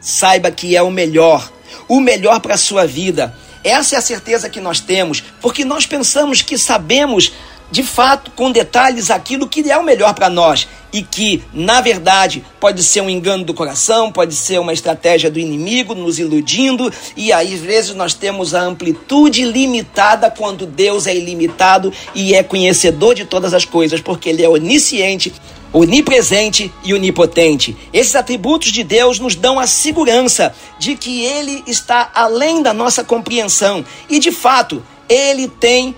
saiba 0.00 0.52
que 0.52 0.76
é 0.76 0.82
o 0.82 0.92
melhor, 0.92 1.52
o 1.88 1.98
melhor 1.98 2.38
para 2.38 2.54
a 2.54 2.58
sua 2.58 2.86
vida. 2.86 3.36
Essa 3.64 3.96
é 3.96 3.98
a 3.98 4.02
certeza 4.02 4.48
que 4.48 4.60
nós 4.60 4.78
temos, 4.78 5.24
porque 5.40 5.64
nós 5.64 5.86
pensamos 5.86 6.40
que 6.40 6.56
sabemos 6.56 7.32
de 7.70 7.82
fato, 7.82 8.30
com 8.32 8.52
detalhes, 8.52 9.10
aquilo 9.10 9.48
que 9.48 9.68
é 9.70 9.76
o 9.76 9.82
melhor 9.82 10.14
para 10.14 10.28
nós. 10.28 10.68
E 10.92 11.02
que, 11.02 11.42
na 11.52 11.80
verdade, 11.80 12.44
pode 12.60 12.84
ser 12.84 13.00
um 13.00 13.10
engano 13.10 13.42
do 13.42 13.52
coração, 13.52 14.12
pode 14.12 14.34
ser 14.36 14.60
uma 14.60 14.72
estratégia 14.72 15.28
do 15.28 15.40
inimigo 15.40 15.92
nos 15.92 16.20
iludindo, 16.20 16.92
e 17.16 17.32
aí, 17.32 17.54
às 17.54 17.60
vezes, 17.60 17.94
nós 17.96 18.14
temos 18.14 18.54
a 18.54 18.60
amplitude 18.60 19.44
limitada 19.44 20.30
quando 20.30 20.66
Deus 20.66 21.08
é 21.08 21.16
ilimitado 21.16 21.92
e 22.14 22.34
é 22.34 22.44
conhecedor 22.44 23.14
de 23.14 23.24
todas 23.24 23.52
as 23.52 23.64
coisas, 23.64 24.00
porque 24.00 24.28
Ele 24.28 24.44
é 24.44 24.48
onisciente, 24.48 25.32
onipresente 25.72 26.72
e 26.84 26.94
onipotente. 26.94 27.76
Esses 27.92 28.14
atributos 28.14 28.70
de 28.70 28.84
Deus 28.84 29.18
nos 29.18 29.34
dão 29.34 29.58
a 29.58 29.66
segurança 29.66 30.54
de 30.78 30.94
que 30.94 31.24
Ele 31.24 31.64
está 31.66 32.08
além 32.14 32.62
da 32.62 32.72
nossa 32.72 33.02
compreensão. 33.02 33.84
E, 34.08 34.20
de 34.20 34.30
fato, 34.30 34.80
Ele 35.08 35.48
tem 35.48 35.96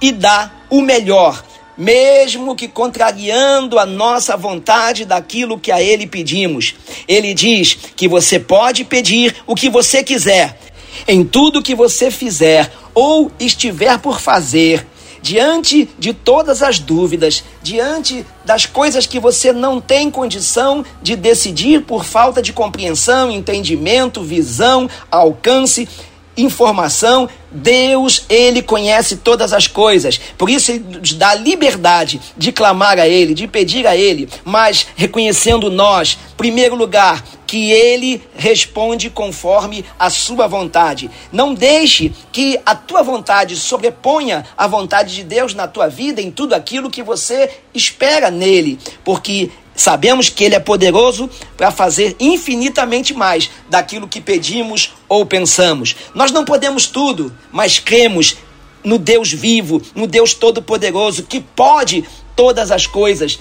e 0.00 0.10
dá 0.10 0.52
o 0.70 0.80
melhor, 0.80 1.42
mesmo 1.76 2.56
que 2.56 2.66
contrariando 2.66 3.78
a 3.78 3.86
nossa 3.86 4.36
vontade 4.36 5.04
daquilo 5.04 5.58
que 5.58 5.70
a 5.70 5.80
Ele 5.80 6.06
pedimos. 6.06 6.74
Ele 7.06 7.32
diz 7.32 7.78
que 7.94 8.08
você 8.08 8.40
pode 8.40 8.84
pedir 8.84 9.36
o 9.46 9.54
que 9.54 9.70
você 9.70 10.02
quiser, 10.02 10.58
em 11.06 11.24
tudo 11.24 11.62
que 11.62 11.74
você 11.74 12.10
fizer 12.10 12.72
ou 12.92 13.30
estiver 13.38 13.98
por 13.98 14.20
fazer. 14.20 14.84
Diante 15.20 15.88
de 15.98 16.12
todas 16.12 16.62
as 16.62 16.78
dúvidas, 16.78 17.42
diante 17.60 18.24
das 18.44 18.66
coisas 18.66 19.04
que 19.04 19.18
você 19.18 19.52
não 19.52 19.80
tem 19.80 20.10
condição 20.10 20.84
de 21.02 21.16
decidir 21.16 21.82
por 21.82 22.04
falta 22.04 22.40
de 22.40 22.52
compreensão, 22.52 23.28
entendimento, 23.30 24.22
visão, 24.22 24.88
alcance, 25.10 25.88
informação, 26.38 27.28
Deus, 27.50 28.24
ele 28.28 28.62
conhece 28.62 29.16
todas 29.16 29.52
as 29.52 29.66
coisas. 29.66 30.18
Por 30.38 30.48
isso 30.48 30.70
ele 30.70 30.98
nos 30.98 31.12
dá 31.14 31.34
liberdade 31.34 32.20
de 32.36 32.52
clamar 32.52 32.98
a 32.98 33.08
ele, 33.08 33.34
de 33.34 33.48
pedir 33.48 33.86
a 33.86 33.96
ele, 33.96 34.28
mas 34.44 34.86
reconhecendo 34.94 35.70
nós, 35.70 36.16
primeiro 36.36 36.76
lugar, 36.76 37.24
que 37.46 37.72
ele 37.72 38.22
responde 38.36 39.08
conforme 39.08 39.84
a 39.98 40.10
sua 40.10 40.46
vontade. 40.46 41.10
Não 41.32 41.54
deixe 41.54 42.12
que 42.30 42.60
a 42.64 42.74
tua 42.74 43.02
vontade 43.02 43.56
sobreponha 43.56 44.44
a 44.56 44.66
vontade 44.66 45.14
de 45.14 45.24
Deus 45.24 45.54
na 45.54 45.66
tua 45.66 45.88
vida, 45.88 46.20
em 46.20 46.30
tudo 46.30 46.52
aquilo 46.52 46.90
que 46.90 47.02
você 47.02 47.50
espera 47.74 48.30
nele, 48.30 48.78
porque 49.02 49.50
Sabemos 49.78 50.28
que 50.28 50.42
Ele 50.42 50.56
é 50.56 50.58
poderoso 50.58 51.30
para 51.56 51.70
fazer 51.70 52.16
infinitamente 52.18 53.14
mais 53.14 53.48
daquilo 53.70 54.08
que 54.08 54.20
pedimos 54.20 54.92
ou 55.08 55.24
pensamos. 55.24 55.94
Nós 56.12 56.32
não 56.32 56.44
podemos 56.44 56.88
tudo, 56.88 57.32
mas 57.52 57.78
cremos 57.78 58.38
no 58.82 58.98
Deus 58.98 59.32
vivo, 59.32 59.80
no 59.94 60.08
Deus 60.08 60.34
Todo-Poderoso, 60.34 61.22
que 61.22 61.40
pode 61.40 62.04
todas 62.34 62.72
as 62.72 62.88
coisas, 62.88 63.38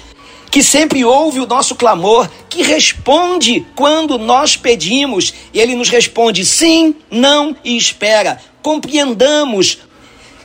que 0.51 0.62
sempre 0.62 1.03
ouve 1.03 1.39
o 1.39 1.48
nosso 1.48 1.74
clamor, 1.74 2.29
que 2.48 2.62
responde 2.62 3.65
quando 3.75 4.20
nós 4.20 4.56
pedimos. 4.56 5.34
E 5.51 5.60
Ele 5.60 5.74
nos 5.74 5.89
responde 5.89 6.46
sim, 6.46 6.96
não 7.10 7.58
e 7.63 7.75
espera. 7.75 8.39
Compreendamos 8.62 9.79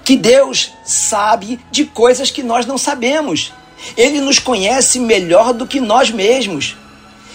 que 0.02 0.16
Deus 0.16 0.70
sabe 0.86 1.60
de 1.70 1.84
coisas 1.84 2.30
que 2.30 2.42
nós 2.42 2.64
não 2.64 2.78
sabemos. 2.78 3.52
Ele 3.96 4.20
nos 4.20 4.38
conhece 4.38 4.98
melhor 4.98 5.52
do 5.52 5.66
que 5.66 5.80
nós 5.80 6.10
mesmos. 6.10 6.76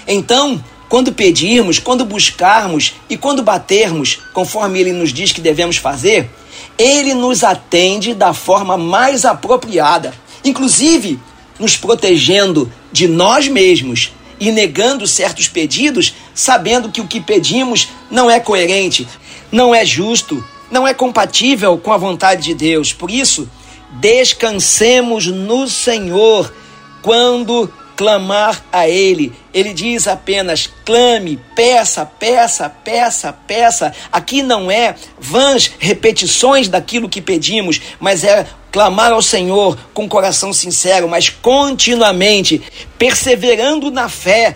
Então, 0.07 0.63
quando 0.89 1.11
pedirmos, 1.11 1.79
quando 1.79 2.05
buscarmos 2.05 2.93
e 3.09 3.17
quando 3.17 3.43
batermos, 3.43 4.19
conforme 4.33 4.79
ele 4.79 4.93
nos 4.93 5.11
diz 5.11 5.31
que 5.31 5.41
devemos 5.41 5.77
fazer, 5.77 6.29
ele 6.77 7.13
nos 7.13 7.43
atende 7.43 8.13
da 8.13 8.33
forma 8.33 8.77
mais 8.77 9.25
apropriada, 9.25 10.13
inclusive 10.43 11.19
nos 11.59 11.75
protegendo 11.75 12.71
de 12.91 13.07
nós 13.07 13.47
mesmos 13.47 14.11
e 14.39 14.51
negando 14.51 15.07
certos 15.07 15.47
pedidos, 15.47 16.13
sabendo 16.33 16.91
que 16.91 17.01
o 17.01 17.07
que 17.07 17.19
pedimos 17.19 17.89
não 18.09 18.29
é 18.29 18.39
coerente, 18.39 19.07
não 19.51 19.73
é 19.73 19.83
justo, 19.83 20.43
não 20.69 20.87
é 20.87 20.93
compatível 20.93 21.77
com 21.77 21.91
a 21.91 21.97
vontade 21.97 22.43
de 22.43 22.53
Deus. 22.53 22.93
Por 22.93 23.09
isso, 23.09 23.49
descansemos 23.91 25.27
no 25.27 25.67
Senhor 25.67 26.53
quando 27.01 27.71
clamar 27.97 28.63
a 28.71 28.87
Ele. 28.87 29.33
Ele 29.53 29.73
diz 29.73 30.07
apenas: 30.07 30.69
clame, 30.85 31.39
peça, 31.55 32.05
peça, 32.05 32.69
peça, 32.69 33.33
peça. 33.33 33.93
Aqui 34.11 34.43
não 34.43 34.71
é 34.71 34.95
vãs 35.19 35.71
repetições 35.79 36.69
daquilo 36.69 37.09
que 37.09 37.21
pedimos, 37.21 37.81
mas 37.99 38.23
é 38.23 38.45
clamar 38.71 39.11
ao 39.11 39.21
Senhor 39.21 39.77
com 39.93 40.07
coração 40.07 40.53
sincero, 40.53 41.09
mas 41.09 41.29
continuamente, 41.29 42.61
perseverando 42.97 43.89
na 43.89 44.07
fé. 44.07 44.55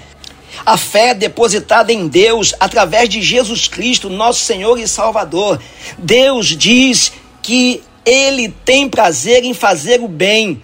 A 0.66 0.78
fé 0.78 1.14
depositada 1.16 1.94
em 1.94 2.08
Deus 2.08 2.54
através 2.60 3.10
de 3.10 3.22
Jesus 3.22 3.68
Cristo, 3.70 4.10
nosso 4.10 4.42
Senhor 4.42 4.78
e 4.78 4.88
Salvador. 4.88 5.60
Deus 5.98 6.48
diz 6.48 7.14
que 7.42 7.82
ele 8.06 8.50
tem 8.66 8.90
prazer 8.90 9.44
em 9.44 9.54
fazer 9.54 10.02
o 10.02 10.08
bem. 10.08 10.62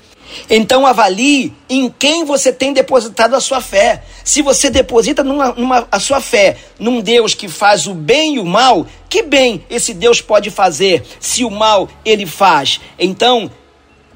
Então 0.49 0.85
avalie 0.85 1.53
em 1.69 1.89
quem 1.89 2.25
você 2.25 2.51
tem 2.51 2.73
depositado 2.73 3.35
a 3.35 3.39
sua 3.39 3.61
fé. 3.61 4.03
Se 4.23 4.41
você 4.41 4.69
deposita 4.69 5.23
numa, 5.23 5.53
numa, 5.53 5.87
a 5.91 5.99
sua 5.99 6.19
fé 6.19 6.57
num 6.79 7.01
Deus 7.01 7.33
que 7.33 7.47
faz 7.47 7.87
o 7.87 7.93
bem 7.93 8.35
e 8.35 8.39
o 8.39 8.45
mal, 8.45 8.85
que 9.09 9.23
bem 9.23 9.63
esse 9.69 9.93
Deus 9.93 10.21
pode 10.21 10.49
fazer 10.49 11.03
se 11.19 11.43
o 11.43 11.49
mal 11.49 11.89
ele 12.03 12.25
faz? 12.25 12.79
Então, 12.99 13.49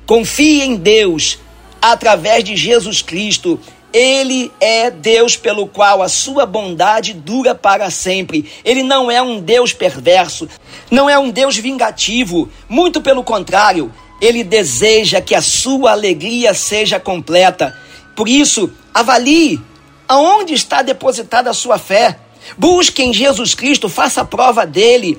confie 0.05 0.61
em 0.61 0.75
Deus 0.75 1.39
através 1.81 2.43
de 2.43 2.55
Jesus 2.55 3.01
Cristo 3.01 3.59
ele 3.93 4.51
é 4.59 4.89
Deus 4.89 5.35
pelo 5.35 5.67
qual 5.67 6.01
a 6.01 6.09
sua 6.09 6.45
bondade 6.45 7.13
dura 7.13 7.53
para 7.53 7.89
sempre. 7.89 8.49
Ele 8.63 8.83
não 8.83 9.11
é 9.11 9.21
um 9.21 9.39
Deus 9.39 9.73
perverso, 9.73 10.47
não 10.89 11.09
é 11.09 11.17
um 11.17 11.29
Deus 11.29 11.57
vingativo, 11.57 12.49
muito 12.69 13.01
pelo 13.01 13.23
contrário, 13.23 13.91
ele 14.21 14.43
deseja 14.43 15.19
que 15.19 15.33
a 15.33 15.41
sua 15.41 15.91
alegria 15.91 16.53
seja 16.53 16.99
completa. 16.99 17.75
Por 18.15 18.29
isso, 18.29 18.71
avalie 18.93 19.59
aonde 20.07 20.53
está 20.53 20.81
depositada 20.81 21.49
a 21.49 21.53
sua 21.53 21.77
fé. 21.79 22.19
Busque 22.57 23.01
em 23.01 23.13
Jesus 23.13 23.55
Cristo, 23.55 23.89
faça 23.89 24.23
prova 24.23 24.65
dele. 24.65 25.17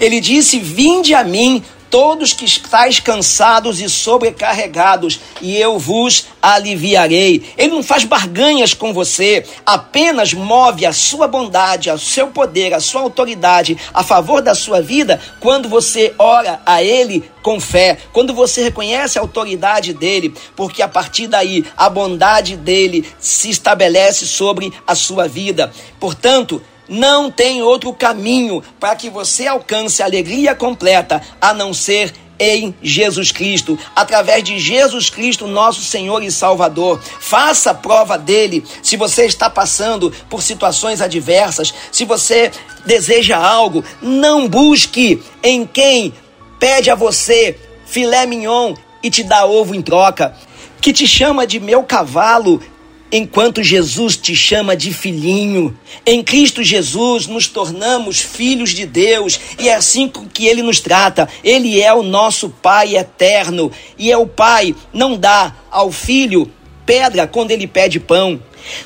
Ele 0.00 0.20
disse: 0.20 0.58
Vinde 0.58 1.14
a 1.14 1.22
mim, 1.22 1.62
todos 1.92 2.32
que 2.32 2.46
estáis 2.46 2.98
cansados 2.98 3.78
e 3.78 3.86
sobrecarregados, 3.86 5.20
e 5.42 5.58
eu 5.58 5.78
vos 5.78 6.24
aliviarei. 6.40 7.52
Ele 7.58 7.74
não 7.74 7.82
faz 7.82 8.04
barganhas 8.04 8.72
com 8.72 8.94
você, 8.94 9.44
apenas 9.66 10.32
move 10.32 10.86
a 10.86 10.92
sua 10.94 11.28
bondade, 11.28 11.90
o 11.90 11.98
seu 11.98 12.28
poder, 12.28 12.72
a 12.72 12.80
sua 12.80 13.02
autoridade 13.02 13.76
a 13.92 14.02
favor 14.02 14.40
da 14.40 14.54
sua 14.54 14.80
vida 14.80 15.20
quando 15.38 15.68
você 15.68 16.14
ora 16.18 16.62
a 16.64 16.82
Ele 16.82 17.30
com 17.42 17.60
fé, 17.60 17.98
quando 18.10 18.32
você 18.32 18.62
reconhece 18.62 19.18
a 19.18 19.20
autoridade 19.20 19.92
dele, 19.92 20.32
porque 20.56 20.80
a 20.80 20.88
partir 20.88 21.26
daí 21.26 21.62
a 21.76 21.90
bondade 21.90 22.56
dele 22.56 23.06
se 23.18 23.50
estabelece 23.50 24.26
sobre 24.26 24.72
a 24.86 24.94
sua 24.94 25.28
vida. 25.28 25.70
Portanto, 26.00 26.62
não 26.88 27.30
tem 27.30 27.62
outro 27.62 27.92
caminho 27.92 28.62
para 28.78 28.96
que 28.96 29.08
você 29.08 29.46
alcance 29.46 30.02
a 30.02 30.06
alegria 30.06 30.54
completa 30.54 31.22
a 31.40 31.54
não 31.54 31.72
ser 31.72 32.12
em 32.38 32.74
Jesus 32.82 33.30
Cristo, 33.30 33.78
através 33.94 34.42
de 34.42 34.58
Jesus 34.58 35.08
Cristo, 35.08 35.46
nosso 35.46 35.80
Senhor 35.82 36.24
e 36.24 36.30
Salvador. 36.30 37.00
Faça 37.20 37.72
prova 37.72 38.18
dele. 38.18 38.64
Se 38.82 38.96
você 38.96 39.26
está 39.26 39.48
passando 39.48 40.12
por 40.28 40.42
situações 40.42 41.00
adversas, 41.00 41.72
se 41.92 42.04
você 42.04 42.50
deseja 42.84 43.36
algo, 43.36 43.84
não 44.00 44.48
busque 44.48 45.22
em 45.40 45.64
quem 45.64 46.12
pede 46.58 46.90
a 46.90 46.96
você 46.96 47.56
filé 47.86 48.26
mignon 48.26 48.74
e 49.02 49.10
te 49.10 49.22
dá 49.22 49.44
ovo 49.44 49.74
em 49.74 49.82
troca, 49.82 50.34
que 50.80 50.92
te 50.92 51.06
chama 51.06 51.46
de 51.46 51.60
meu 51.60 51.84
cavalo 51.84 52.60
enquanto 53.12 53.62
Jesus 53.62 54.16
te 54.16 54.34
chama 54.34 54.74
de 54.74 54.92
filhinho. 54.92 55.78
Em 56.06 56.22
Cristo 56.24 56.64
Jesus 56.64 57.26
nos 57.26 57.46
tornamos 57.46 58.18
filhos 58.18 58.70
de 58.70 58.86
Deus 58.86 59.38
e 59.60 59.68
é 59.68 59.74
assim 59.74 60.10
que 60.32 60.46
ele 60.46 60.62
nos 60.62 60.80
trata. 60.80 61.28
Ele 61.44 61.80
é 61.80 61.92
o 61.92 62.02
nosso 62.02 62.48
Pai 62.48 62.96
eterno 62.96 63.70
e 63.98 64.10
é 64.10 64.16
o 64.16 64.26
Pai, 64.26 64.74
não 64.92 65.16
dá 65.16 65.54
ao 65.70 65.92
filho 65.92 66.50
pedra 66.86 67.26
quando 67.26 67.50
ele 67.52 67.66
pede 67.66 68.00
pão, 68.00 68.40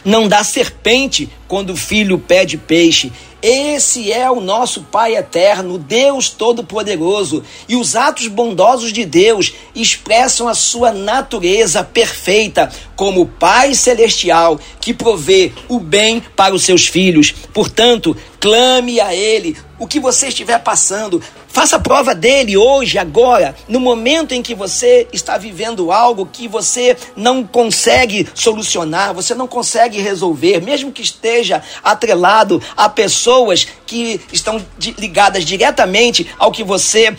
não 0.04 0.28
dá 0.28 0.45
serpente 0.45 1.28
quando 1.49 1.71
o 1.71 1.76
filho 1.76 2.18
pede 2.18 2.56
peixe. 2.56 3.12
Esse 3.49 4.12
é 4.12 4.29
o 4.29 4.41
nosso 4.41 4.83
Pai 4.83 5.15
eterno, 5.15 5.79
Deus 5.79 6.29
Todo-Poderoso, 6.29 7.45
e 7.69 7.76
os 7.76 7.95
atos 7.95 8.26
bondosos 8.26 8.93
de 8.93 9.05
Deus 9.05 9.55
expressam 9.73 10.49
a 10.49 10.55
sua 10.55 10.91
natureza 10.91 11.85
perfeita 11.85 12.69
como 12.97 13.25
Pai 13.25 13.73
celestial 13.73 14.59
que 14.81 14.93
provê 14.93 15.53
o 15.69 15.79
bem 15.79 16.21
para 16.35 16.57
os 16.57 16.65
seus 16.65 16.88
filhos. 16.88 17.33
Portanto, 17.55 18.17
clame 18.41 18.99
a 18.99 19.15
Ele 19.15 19.57
o 19.79 19.87
que 19.87 20.00
você 20.00 20.26
estiver 20.26 20.59
passando, 20.59 21.23
Faça 21.56 21.78
prova 21.78 22.14
dele 22.14 22.54
hoje, 22.54 22.98
agora, 22.98 23.56
no 23.66 23.80
momento 23.80 24.34
em 24.34 24.42
que 24.42 24.54
você 24.54 25.08
está 25.10 25.38
vivendo 25.38 25.90
algo 25.90 26.28
que 26.30 26.46
você 26.46 26.94
não 27.16 27.46
consegue 27.46 28.28
solucionar, 28.34 29.14
você 29.14 29.34
não 29.34 29.48
consegue 29.48 29.98
resolver, 30.02 30.60
mesmo 30.60 30.92
que 30.92 31.00
esteja 31.00 31.62
atrelado 31.82 32.62
a 32.76 32.90
pessoas 32.90 33.66
que 33.86 34.20
estão 34.30 34.62
ligadas 34.98 35.46
diretamente 35.46 36.30
ao 36.38 36.52
que 36.52 36.62
você 36.62 37.16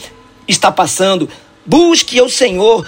está 0.47 0.71
passando. 0.71 1.27
Busque 1.65 2.21
o 2.21 2.29
Senhor, 2.29 2.87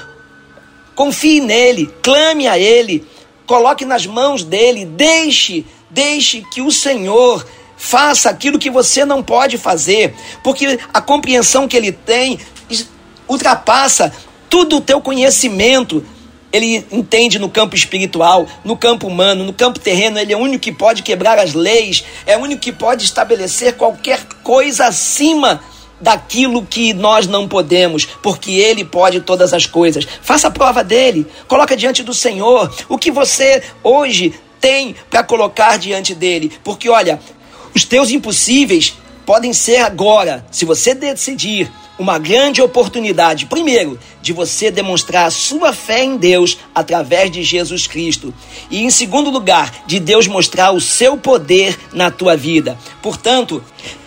confie 0.93 1.41
nele, 1.41 1.91
clame 2.03 2.47
a 2.47 2.59
ele, 2.59 3.03
coloque 3.47 3.85
nas 3.85 4.05
mãos 4.05 4.43
dele, 4.43 4.85
deixe, 4.85 5.65
deixe 5.89 6.43
que 6.53 6.61
o 6.61 6.69
Senhor 6.69 7.43
Faça 7.81 8.29
aquilo 8.29 8.59
que 8.59 8.69
você 8.69 9.05
não 9.05 9.23
pode 9.23 9.57
fazer, 9.57 10.13
porque 10.43 10.77
a 10.93 10.99
compreensão 10.99 11.65
que 11.65 11.77
ele 11.77 11.93
tem 11.93 12.37
ultrapassa 13.25 14.11
tudo 14.49 14.77
o 14.77 14.81
teu 14.81 14.99
conhecimento. 14.99 16.05
Ele 16.51 16.85
entende 16.91 17.39
no 17.39 17.47
campo 17.47 17.77
espiritual, 17.77 18.45
no 18.65 18.75
campo 18.75 19.07
humano, 19.07 19.45
no 19.45 19.53
campo 19.53 19.79
terreno, 19.79 20.19
ele 20.19 20.33
é 20.33 20.35
o 20.35 20.41
único 20.41 20.61
que 20.61 20.73
pode 20.73 21.03
quebrar 21.03 21.39
as 21.39 21.53
leis, 21.53 22.03
é 22.25 22.35
o 22.35 22.41
único 22.41 22.61
que 22.61 22.73
pode 22.73 23.05
estabelecer 23.05 23.77
qualquer 23.77 24.25
coisa 24.43 24.87
acima 24.87 25.61
daquilo 26.01 26.65
que 26.65 26.93
nós 26.93 27.27
não 27.27 27.47
podemos, 27.47 28.05
porque 28.05 28.51
ele 28.51 28.83
pode 28.83 29.21
todas 29.21 29.53
as 29.53 29.65
coisas. 29.65 30.05
Faça 30.21 30.49
a 30.49 30.51
prova 30.51 30.83
dele, 30.83 31.25
coloca 31.47 31.77
diante 31.77 32.03
do 32.03 32.13
Senhor 32.13 32.69
o 32.89 32.97
que 32.97 33.09
você 33.09 33.63
hoje 33.81 34.33
tem 34.59 34.95
para 35.09 35.23
colocar 35.23 35.77
diante 35.77 36.13
dele, 36.13 36.51
porque 36.63 36.89
olha, 36.89 37.19
os 37.73 37.83
teus 37.83 38.09
impossíveis 38.09 38.95
podem 39.25 39.53
ser 39.53 39.77
agora, 39.77 40.45
se 40.51 40.65
você 40.65 40.95
decidir, 40.95 41.71
uma 41.99 42.17
grande 42.17 42.61
oportunidade, 42.61 43.45
primeiro, 43.45 43.99
de 44.21 44.31
você 44.31 44.71
demonstrar 44.71 45.25
a 45.25 45.31
sua 45.31 45.73
fé 45.73 46.01
em 46.01 46.15
Deus 46.15 46.57
através 46.73 47.29
de 47.29 47.43
Jesus 47.43 47.85
Cristo. 47.85 48.33
E 48.71 48.83
em 48.83 48.89
segundo 48.89 49.29
lugar, 49.29 49.83
de 49.85 49.99
Deus 49.99 50.25
mostrar 50.25 50.71
o 50.71 50.79
seu 50.79 51.17
poder 51.17 51.77
na 51.91 52.09
tua 52.09 52.37
vida. 52.37 52.77
Portanto, 53.03 53.61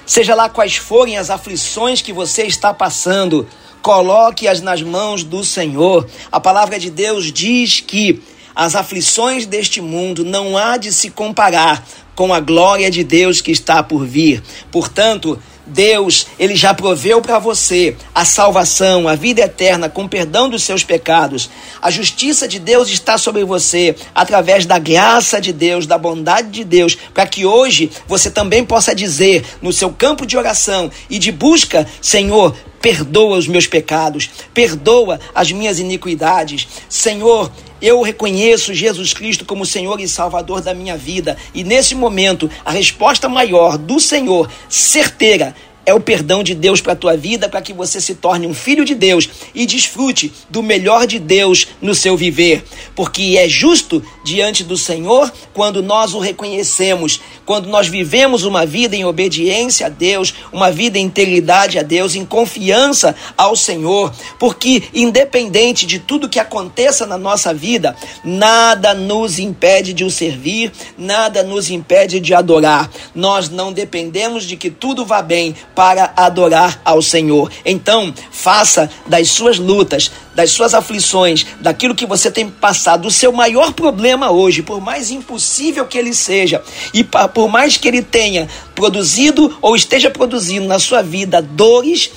seja 0.07 0.35
lá 0.35 0.49
quais 0.49 0.77
forem 0.77 1.19
as 1.19 1.29
aflições 1.29 2.01
que 2.01 2.15
você 2.15 2.45
está 2.45 2.73
passando, 2.73 3.47
coloque-as 3.83 4.63
nas 4.63 4.81
mãos 4.81 5.23
do 5.23 5.45
Senhor. 5.45 6.09
A 6.31 6.41
palavra 6.41 6.79
de 6.79 6.91
Deus 6.91 7.31
diz 7.31 7.81
que 7.81 8.23
as 8.55 8.75
aflições 8.75 9.45
deste 9.45 9.81
mundo 9.81 10.25
não 10.25 10.57
há 10.57 10.77
de 10.77 10.93
se 10.93 11.11
comparar 11.11 11.87
com 12.15 12.33
a 12.33 12.41
glória 12.41 12.91
de 12.91 13.05
Deus 13.05 13.41
que 13.41 13.51
está 13.51 13.83
por 13.83 14.07
vir. 14.07 14.43
Portanto, 14.71 15.39
Deus, 15.65 16.27
ele 16.39 16.57
já 16.57 16.75
proveu 16.75 17.23
para 17.23 17.39
você 17.39 17.97
a 18.15 18.25
salvação, 18.25 19.07
a 19.07 19.15
vida 19.15 19.43
eterna 19.43 19.89
com 19.89 20.09
perdão 20.09 20.49
dos 20.49 20.65
seus 20.65 20.83
pecados. 20.83 21.49
A 21.81 21.91
justiça 21.91 22.49
de 22.49 22.59
Deus 22.59 22.89
está 22.89 23.17
sobre 23.17 23.45
você 23.45 23.95
através 24.15 24.67
da 24.67 24.79
graça 24.79 25.41
de 25.41 25.53
Deus, 25.53 25.87
da 25.87 25.97
bondade 25.97 26.51
de 26.51 26.65
Deus, 26.65 26.97
para 27.15 27.27
que 27.27 27.47
hoje 27.47 27.91
você 28.09 28.31
também 28.31 28.65
possa 28.65 28.95
dizer 28.95 29.45
no 29.63 29.73
seu 29.73 29.91
campo 29.91 30.27
de 30.27 30.37
oração 30.37 30.91
e 31.09 31.19
de 31.19 31.31
busca, 31.31 31.87
Senhor, 32.01 32.55
perdoa 32.83 33.39
os 33.39 33.47
meus 33.47 33.67
pecados, 33.67 34.29
perdoa 34.53 35.21
as 35.33 35.53
minhas 35.53 35.79
iniquidades. 35.79 36.67
Senhor, 36.89 37.51
eu 37.81 38.03
reconheço 38.03 38.75
Jesus 38.75 39.15
Cristo 39.15 39.45
como 39.45 39.65
Senhor 39.65 40.01
e 40.01 40.09
Salvador 40.09 40.61
da 40.61 40.75
minha 40.75 40.97
vida. 40.97 41.37
E 41.55 41.65
nesse 41.65 41.95
momento, 41.95 42.51
a 42.65 42.73
resposta 42.73 43.29
maior 43.29 43.79
do 43.79 44.01
Senhor, 44.01 44.51
certeira, 44.69 45.55
é 45.87 45.95
o 45.95 46.01
perdão 46.01 46.43
de 46.43 46.55
Deus 46.55 46.81
para 46.81 46.93
a 46.93 46.97
tua 46.97 47.17
vida, 47.17 47.49
para 47.49 47.63
que 47.63 47.73
você 47.73 48.01
se 48.01 48.17
torne 48.17 48.47
um 48.47 48.55
filho 48.55 48.85
de 48.85 48.95
Deus 48.95 49.29
e 49.55 49.65
desfrute 49.65 50.33
do 50.51 50.63
melhor 50.63 51.07
de 51.07 51.19
Deus 51.19 51.69
no 51.81 51.95
seu 51.95 52.17
viver. 52.17 52.65
Porque 52.95 53.37
é 53.39 53.49
justo 53.49 54.03
diante 54.25 54.65
do 54.65 54.77
Senhor 54.77 55.33
quando 55.55 55.83
nós 55.83 56.15
o 56.15 56.19
reconhecemos, 56.19 57.21
quando 57.47 57.69
nós 57.69 57.89
vivemos 57.89 58.45
uma 58.45 58.67
vida 58.67 58.97
em 58.97 59.05
obediência 59.05 59.87
a 59.87 59.89
Deus, 59.89 60.35
uma 60.53 60.71
vida 60.71 60.99
em 60.99 61.13
integridade 61.13 61.79
a 61.79 61.83
Deus, 61.83 62.15
em 62.15 62.25
confiança 62.25 63.15
ao 63.37 63.55
Senhor. 63.55 64.13
Porque 64.39 64.83
independente 64.95 65.85
de 65.85 65.99
tudo 65.99 66.29
que 66.29 66.41
aconteça 66.41 67.07
na 67.07 67.19
nossa 67.19 67.53
vida, 67.53 67.95
nada 68.25 68.95
nos 68.95 69.39
impede 69.39 69.93
de 69.93 70.05
o 70.05 70.11
servir, 70.11 70.73
nada 70.97 71.43
nos 71.43 71.71
impede 71.71 72.19
de 72.19 72.33
adorar. 72.33 72.91
Nós 73.15 73.51
não 73.51 73.73
dependemos 73.73 74.45
de 74.45 74.57
que 74.57 74.71
tudo 74.71 75.05
vá 75.05 75.21
bem 75.21 75.55
para 75.75 76.13
adorar 76.17 76.81
ao 76.85 77.01
Senhor. 77.03 77.51
Então, 77.65 78.13
faça 78.31 78.91
das 79.07 79.29
suas 79.29 79.59
lutas, 79.59 80.11
das 80.35 80.51
suas 80.51 80.75
aflições, 80.75 81.47
daquilo 81.61 81.95
que 81.95 82.07
você 82.07 82.31
tem 82.31 82.49
passado, 82.49 83.07
o 83.07 83.11
seu 83.11 83.33
maior 83.33 83.73
problema 83.73 84.31
hoje, 84.31 84.63
por 84.63 84.81
mais 84.81 85.11
impossível 85.11 85.87
que 85.87 85.99
ele 85.99 86.15
seja, 86.15 86.63
e 86.93 87.05
por 87.05 87.49
mais 87.49 87.77
que 87.77 87.89
ele 87.89 88.03
tenha 88.03 88.49
produzido 88.75 89.57
ou 89.61 89.77
esteja 89.77 90.11
produzindo 90.11 90.67
na 90.67 90.79
sua 90.79 91.03
vida 91.03 91.43
dores, 91.43 92.11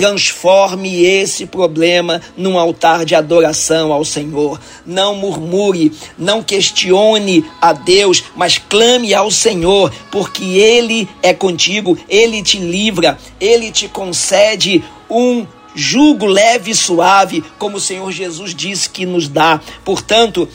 Transforme 0.00 1.04
esse 1.04 1.44
problema 1.44 2.22
num 2.34 2.58
altar 2.58 3.04
de 3.04 3.14
adoração 3.14 3.92
ao 3.92 4.02
Senhor. 4.02 4.58
Não 4.86 5.14
murmure, 5.14 5.92
não 6.16 6.42
questione 6.42 7.44
a 7.60 7.74
Deus, 7.74 8.24
mas 8.34 8.56
clame 8.56 9.12
ao 9.12 9.30
Senhor, 9.30 9.92
porque 10.10 10.42
Ele 10.42 11.06
é 11.22 11.34
contigo, 11.34 11.98
Ele 12.08 12.42
te 12.42 12.56
livra, 12.56 13.18
Ele 13.38 13.70
te 13.70 13.88
concede 13.88 14.82
um 15.10 15.46
jugo 15.74 16.24
leve 16.24 16.70
e 16.70 16.74
suave, 16.74 17.44
como 17.58 17.76
o 17.76 17.80
Senhor 17.80 18.10
Jesus 18.10 18.54
disse 18.54 18.88
que 18.88 19.04
nos 19.04 19.28
dá. 19.28 19.60
Portanto, 19.84 20.48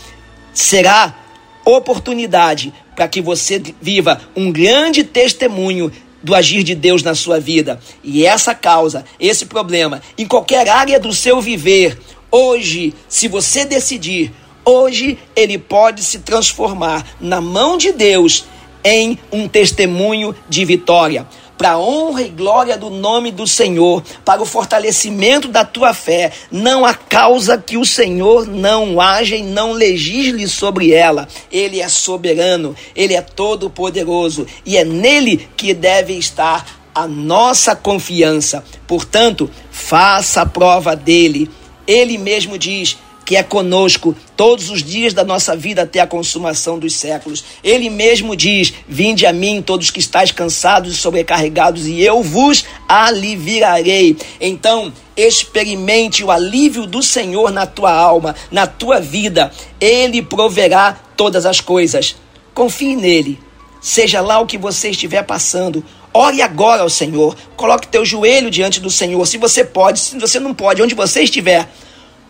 será 0.55 1.15
oportunidade 1.63 2.73
para 2.95 3.07
que 3.07 3.21
você 3.21 3.61
viva 3.79 4.21
um 4.35 4.51
grande 4.51 5.03
testemunho 5.03 5.91
do 6.25 6.33
agir 6.33 6.63
de 6.63 6.73
Deus 6.73 7.03
na 7.03 7.13
sua 7.13 7.39
vida. 7.39 7.79
E 8.03 8.25
essa 8.25 8.55
causa, 8.55 9.05
esse 9.19 9.45
problema, 9.45 10.01
em 10.17 10.25
qualquer 10.25 10.67
área 10.67 10.99
do 10.99 11.13
seu 11.13 11.39
viver, 11.39 11.99
hoje, 12.31 12.95
se 13.07 13.27
você 13.27 13.63
decidir, 13.63 14.33
hoje 14.65 15.19
ele 15.35 15.59
pode 15.59 16.03
se 16.03 16.19
transformar 16.19 17.05
na 17.21 17.39
mão 17.39 17.77
de 17.77 17.91
Deus 17.91 18.45
em 18.83 19.19
um 19.31 19.47
testemunho 19.47 20.35
de 20.49 20.65
vitória. 20.65 21.27
Para 21.57 21.71
a 21.71 21.79
honra 21.79 22.21
e 22.23 22.29
glória 22.29 22.77
do 22.77 22.89
nome 22.89 23.31
do 23.31 23.47
Senhor, 23.47 24.03
para 24.23 24.41
o 24.41 24.45
fortalecimento 24.45 25.47
da 25.47 25.63
tua 25.63 25.93
fé. 25.93 26.31
Não 26.51 26.85
há 26.85 26.93
causa 26.93 27.57
que 27.57 27.77
o 27.77 27.85
Senhor 27.85 28.45
não 28.47 28.99
age 28.99 29.37
e 29.37 29.43
não 29.43 29.71
legisle 29.71 30.47
sobre 30.47 30.91
ela. 30.91 31.27
Ele 31.51 31.81
é 31.81 31.87
soberano, 31.87 32.75
ele 32.95 33.13
é 33.13 33.21
todo 33.21 33.69
poderoso 33.69 34.45
e 34.65 34.77
é 34.77 34.83
nele 34.83 35.47
que 35.55 35.73
deve 35.73 36.13
estar 36.13 36.65
a 36.93 37.07
nossa 37.07 37.75
confiança. 37.75 38.63
Portanto, 38.87 39.49
faça 39.69 40.41
a 40.41 40.45
prova 40.45 40.95
dele. 40.95 41.49
Ele 41.85 42.17
mesmo 42.17 42.57
diz: 42.57 42.97
que 43.25 43.35
é 43.35 43.41
conosco 43.41 44.15
todos 44.37 44.69
os 44.69 44.83
dias 44.83 45.13
da 45.13 45.23
nossa 45.23 45.55
vida 45.55 45.81
até 45.81 45.99
a 45.99 46.07
consumação 46.07 46.77
dos 46.77 46.95
séculos. 46.95 47.43
Ele 47.63 47.89
mesmo 47.89 48.35
diz: 48.35 48.73
Vinde 48.87 49.25
a 49.25 49.33
mim, 49.33 49.63
todos 49.65 49.89
que 49.89 49.99
estáis 49.99 50.31
cansados 50.31 50.93
e 50.93 50.97
sobrecarregados, 50.97 51.87
e 51.87 52.01
eu 52.01 52.21
vos 52.21 52.63
aliviarei. 52.87 54.15
Então, 54.39 54.93
experimente 55.17 56.23
o 56.23 56.29
alívio 56.29 56.85
do 56.85 57.01
Senhor 57.01 57.51
na 57.51 57.65
tua 57.65 57.91
alma, 57.91 58.35
na 58.51 58.67
tua 58.67 59.01
vida. 59.01 59.51
Ele 59.81 60.21
proverá 60.21 60.97
todas 61.17 61.45
as 61.45 61.59
coisas. 61.59 62.15
Confie 62.53 62.95
nele. 62.95 63.39
Seja 63.81 64.21
lá 64.21 64.39
o 64.39 64.47
que 64.47 64.57
você 64.57 64.89
estiver 64.89 65.23
passando, 65.23 65.83
Ore 66.15 66.41
agora 66.41 66.81
ao 66.81 66.89
Senhor. 66.89 67.35
Coloque 67.57 67.89
teu 67.89 68.05
joelho 68.05 68.49
diante 68.49 68.79
do 68.79 68.89
Senhor. 68.89 69.25
Se 69.25 69.37
você 69.37 69.65
pode, 69.65 69.99
se 69.99 70.17
você 70.17 70.39
não 70.39 70.53
pode, 70.53 70.81
onde 70.81 70.95
você 70.95 71.23
estiver, 71.23 71.67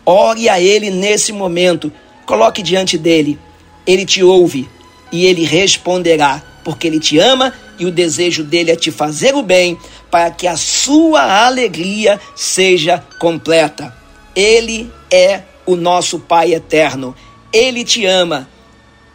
Ore 0.06 0.48
a 0.48 0.60
Ele 0.60 0.88
nesse 0.88 1.32
momento. 1.32 1.92
Coloque 2.24 2.62
diante 2.62 2.96
dele. 2.96 3.38
Ele 3.84 4.06
te 4.06 4.22
ouve 4.22 4.68
e 5.12 5.26
ele 5.26 5.44
responderá, 5.44 6.42
porque 6.64 6.86
ele 6.86 6.98
te 6.98 7.18
ama 7.18 7.52
e 7.78 7.86
o 7.86 7.90
desejo 7.90 8.42
dele 8.42 8.70
é 8.70 8.76
te 8.76 8.90
fazer 8.90 9.34
o 9.34 9.42
bem, 9.42 9.78
para 10.10 10.30
que 10.30 10.46
a 10.46 10.56
sua 10.56 11.46
alegria 11.46 12.20
seja 12.34 13.04
completa. 13.20 13.94
Ele 14.34 14.90
é 15.10 15.42
o 15.64 15.76
nosso 15.76 16.18
Pai 16.18 16.54
eterno. 16.54 17.14
Ele 17.52 17.84
te 17.84 18.04
ama. 18.06 18.48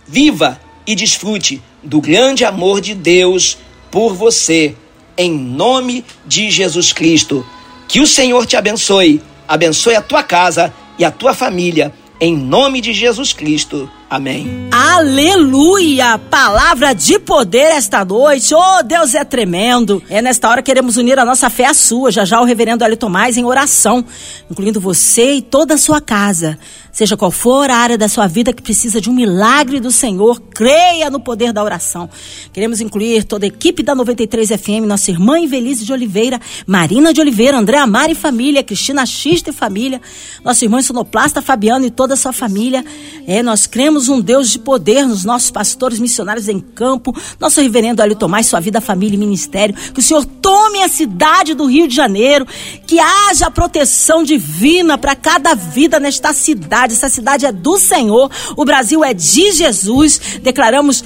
Viva 0.08 0.60
e 0.86 0.95
desfrute 0.95 1.62
do 1.84 1.99
grande 2.01 2.45
amor 2.45 2.82
de 2.82 2.93
Deus 2.93 3.58
por 3.89 4.13
você, 4.13 4.75
em 5.17 5.32
nome 5.32 6.06
de 6.25 6.49
Jesus 6.49 6.93
Cristo. 6.93 7.45
Que 7.88 7.99
o 7.99 8.08
Senhor 8.08 8.45
te 8.45 8.56
abençoe, 8.56 9.21
abençoe 9.47 9.95
a 9.95 10.01
tua 10.01 10.23
casa 10.23 10.73
e 11.01 11.03
a 11.03 11.09
tua 11.09 11.33
família, 11.33 11.91
em 12.19 12.37
nome 12.37 12.79
de 12.79 12.93
Jesus 12.93 13.33
Cristo. 13.33 13.89
Amém. 14.07 14.69
Aleluia! 14.71 16.19
Palavra 16.19 16.93
de 16.93 17.17
poder 17.17 17.71
esta 17.71 18.05
noite. 18.05 18.53
Oh, 18.53 18.83
Deus 18.83 19.15
é 19.15 19.23
tremendo. 19.23 20.03
É 20.11 20.21
nesta 20.21 20.47
hora 20.47 20.61
que 20.61 20.67
queremos 20.67 20.97
unir 20.97 21.17
a 21.17 21.25
nossa 21.25 21.49
fé 21.49 21.65
à 21.65 21.73
sua. 21.73 22.11
Já 22.11 22.23
já 22.23 22.39
o 22.39 22.43
reverendo 22.43 22.83
Hélio 22.83 22.97
Tomás 22.97 23.35
em 23.35 23.45
oração, 23.45 24.05
incluindo 24.47 24.79
você 24.79 25.37
e 25.37 25.41
toda 25.41 25.73
a 25.73 25.77
sua 25.77 25.99
casa. 25.99 26.59
Seja 26.91 27.15
qual 27.15 27.32
for 27.32 27.69
a 27.69 27.77
área 27.77 27.97
da 27.97 28.10
sua 28.10 28.27
vida 28.27 28.51
que 28.51 28.62
precisa 28.62 28.99
de 28.99 29.10
um 29.10 29.13
milagre 29.13 29.80
do 29.80 29.89
Senhor, 29.89 30.41
creia 30.54 31.10
no 31.10 31.21
poder 31.21 31.54
da 31.54 31.63
oração. 31.63 32.10
Queremos 32.51 32.82
incluir 32.82 33.23
toda 33.23 33.45
a 33.45 33.47
equipe 33.47 33.82
da 33.82 33.95
93 33.95 34.49
FM, 34.49 34.86
nossa 34.86 35.10
irmã 35.10 35.39
Invelise 35.39 35.86
de 35.86 35.93
Oliveira, 35.93 36.39
Marina 36.67 37.13
de 37.13 37.21
Oliveira, 37.21 37.58
André 37.58 37.77
Amar 37.77 38.10
e 38.10 38.15
família, 38.15 38.62
Cristina 38.62 39.06
Xista 39.06 39.51
e 39.51 39.54
família, 39.54 40.01
nosso 40.43 40.65
irmão 40.65 40.84
sonoplasta 40.84 41.41
Fabiano 41.41 41.86
e 41.86 41.91
toda 41.91 42.15
a 42.15 42.17
sua 42.17 42.34
família. 42.34 42.84
É, 43.25 43.41
nós 43.41 43.65
cremos 43.65 44.10
um 44.10 44.19
Deus 44.19 44.49
de 44.49 44.60
poder 44.60 45.06
nos 45.06 45.23
nossos 45.23 45.49
pastores 45.49 45.97
missionários 45.97 46.49
em 46.49 46.60
campo, 46.60 47.15
nosso 47.39 47.62
reverendo 47.62 48.01
Hélio 48.01 48.17
Tomás, 48.17 48.47
sua 48.47 48.60
vida, 48.60 48.82
família 48.82 49.15
e 49.15 49.19
ministério. 49.19 49.75
Que 49.93 50.01
o 50.01 50.04
Senhor 50.04 50.25
tome 50.25 50.84
a 50.84 50.89
cidade 50.89 51.54
do 51.54 51.67
Rio 51.67 51.88
de 51.88 51.95
Janeiro, 51.95 52.45
que 52.86 52.99
haja 52.99 53.49
proteção 53.49 54.23
divina 54.23 54.97
para 54.97 55.15
cada 55.15 55.56
vida 55.56 55.97
nesta 55.97 56.34
cidade 56.34 56.81
cidade, 56.82 56.94
essa 56.94 57.10
cidade 57.10 57.46
é 57.46 57.52
do 57.52 57.78
Senhor, 57.78 58.30
o 58.56 58.65
Brasil 58.65 59.04
é 59.04 59.13
de 59.13 59.52
Jesus. 59.52 60.39
Declaramos 60.41 61.04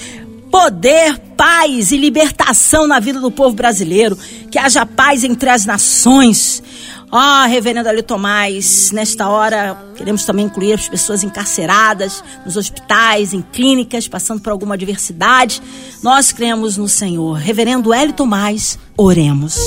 poder, 0.51 1.17
paz 1.35 1.91
e 1.91 1.97
libertação 1.97 2.87
na 2.87 2.99
vida 2.99 3.19
do 3.19 3.31
povo 3.31 3.55
brasileiro. 3.55 4.17
Que 4.49 4.57
haja 4.57 4.85
paz 4.85 5.23
entre 5.23 5.49
as 5.49 5.65
nações. 5.65 6.63
Ó, 7.11 7.17
oh, 7.17 7.47
Reverendo 7.47 7.87
Ali 7.87 8.01
Tomás, 8.01 8.91
nesta 8.91 9.29
hora 9.29 9.77
queremos 9.95 10.25
também 10.25 10.45
incluir 10.45 10.73
as 10.73 10.89
pessoas 10.89 11.23
encarceradas 11.23 12.23
nos 12.45 12.57
hospitais, 12.57 13.33
em 13.33 13.41
clínicas, 13.41 14.07
passando 14.07 14.41
por 14.41 14.51
alguma 14.51 14.75
adversidade. 14.75 15.61
Nós 16.01 16.31
cremos 16.31 16.77
no 16.77 16.87
Senhor. 16.87 17.37
Reverendo 17.37 17.93
Hélio 17.93 18.13
Tomás, 18.13 18.79
oremos. 18.97 19.57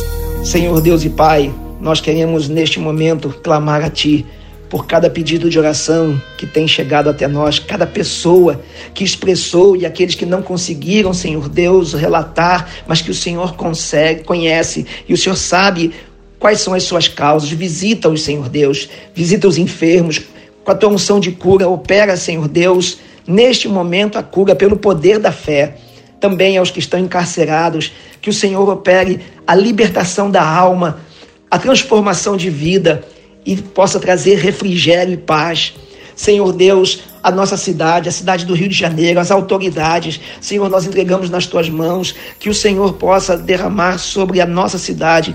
Senhor 0.44 0.80
Deus 0.80 1.04
e 1.04 1.10
Pai, 1.10 1.54
nós 1.80 2.00
queremos 2.00 2.48
neste 2.48 2.80
momento 2.80 3.30
clamar 3.42 3.82
a 3.82 3.90
Ti 3.90 4.26
por 4.68 4.86
cada 4.86 5.08
pedido 5.08 5.48
de 5.48 5.58
oração 5.58 6.20
que 6.36 6.46
tem 6.46 6.68
chegado 6.68 7.08
até 7.08 7.26
nós, 7.26 7.58
cada 7.58 7.86
pessoa 7.86 8.60
que 8.92 9.02
expressou 9.02 9.76
e 9.76 9.86
aqueles 9.86 10.14
que 10.14 10.26
não 10.26 10.42
conseguiram, 10.42 11.14
Senhor 11.14 11.48
Deus, 11.48 11.94
relatar, 11.94 12.68
mas 12.86 13.00
que 13.00 13.10
o 13.10 13.14
Senhor 13.14 13.54
consegue, 13.54 14.24
conhece 14.24 14.86
e 15.08 15.14
o 15.14 15.16
Senhor 15.16 15.36
sabe 15.36 15.92
quais 16.38 16.60
são 16.60 16.74
as 16.74 16.82
suas 16.82 17.08
causas. 17.08 17.50
Visita-os, 17.50 18.22
Senhor 18.22 18.48
Deus, 18.48 18.88
visita 19.14 19.48
os 19.48 19.56
enfermos, 19.56 20.20
com 20.62 20.70
a 20.70 20.74
tua 20.74 20.90
unção 20.90 21.18
de 21.18 21.32
cura, 21.32 21.66
opera, 21.66 22.16
Senhor 22.16 22.46
Deus, 22.46 22.98
neste 23.26 23.68
momento 23.68 24.18
a 24.18 24.22
cura 24.22 24.54
pelo 24.54 24.76
poder 24.76 25.18
da 25.18 25.32
fé. 25.32 25.76
Também 26.20 26.58
aos 26.58 26.70
que 26.70 26.80
estão 26.80 26.98
encarcerados, 26.98 27.92
que 28.20 28.28
o 28.28 28.32
Senhor 28.32 28.68
opere 28.68 29.20
a 29.46 29.54
libertação 29.54 30.30
da 30.30 30.42
alma, 30.46 31.00
a 31.50 31.58
transformação 31.58 32.36
de 32.36 32.50
vida 32.50 33.04
e 33.48 33.56
possa 33.56 33.98
trazer 33.98 34.36
refrigério 34.36 35.14
e 35.14 35.16
paz. 35.16 35.72
Senhor 36.14 36.52
Deus, 36.52 37.00
a 37.22 37.30
nossa 37.30 37.56
cidade, 37.56 38.10
a 38.10 38.12
cidade 38.12 38.44
do 38.44 38.52
Rio 38.52 38.68
de 38.68 38.74
Janeiro, 38.74 39.18
as 39.18 39.30
autoridades, 39.30 40.20
Senhor, 40.38 40.68
nós 40.68 40.84
entregamos 40.84 41.30
nas 41.30 41.46
tuas 41.46 41.70
mãos, 41.70 42.14
que 42.38 42.50
o 42.50 42.54
Senhor 42.54 42.92
possa 42.94 43.38
derramar 43.38 43.98
sobre 43.98 44.42
a 44.42 44.46
nossa 44.46 44.78
cidade 44.78 45.34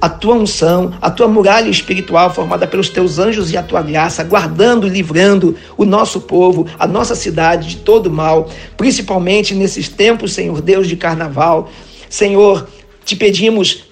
a 0.00 0.08
tua 0.08 0.34
unção, 0.34 0.92
a 1.00 1.08
tua 1.12 1.28
muralha 1.28 1.70
espiritual 1.70 2.34
formada 2.34 2.66
pelos 2.66 2.88
teus 2.88 3.20
anjos 3.20 3.52
e 3.52 3.56
a 3.56 3.62
tua 3.62 3.82
graça, 3.82 4.24
guardando 4.24 4.84
e 4.84 4.90
livrando 4.90 5.56
o 5.76 5.84
nosso 5.84 6.22
povo, 6.22 6.66
a 6.76 6.88
nossa 6.88 7.14
cidade 7.14 7.68
de 7.68 7.76
todo 7.76 8.10
mal, 8.10 8.50
principalmente 8.76 9.54
nesses 9.54 9.88
tempos, 9.88 10.32
Senhor 10.32 10.60
Deus, 10.60 10.88
de 10.88 10.96
carnaval. 10.96 11.70
Senhor, 12.10 12.66
te 13.04 13.14
pedimos 13.14 13.84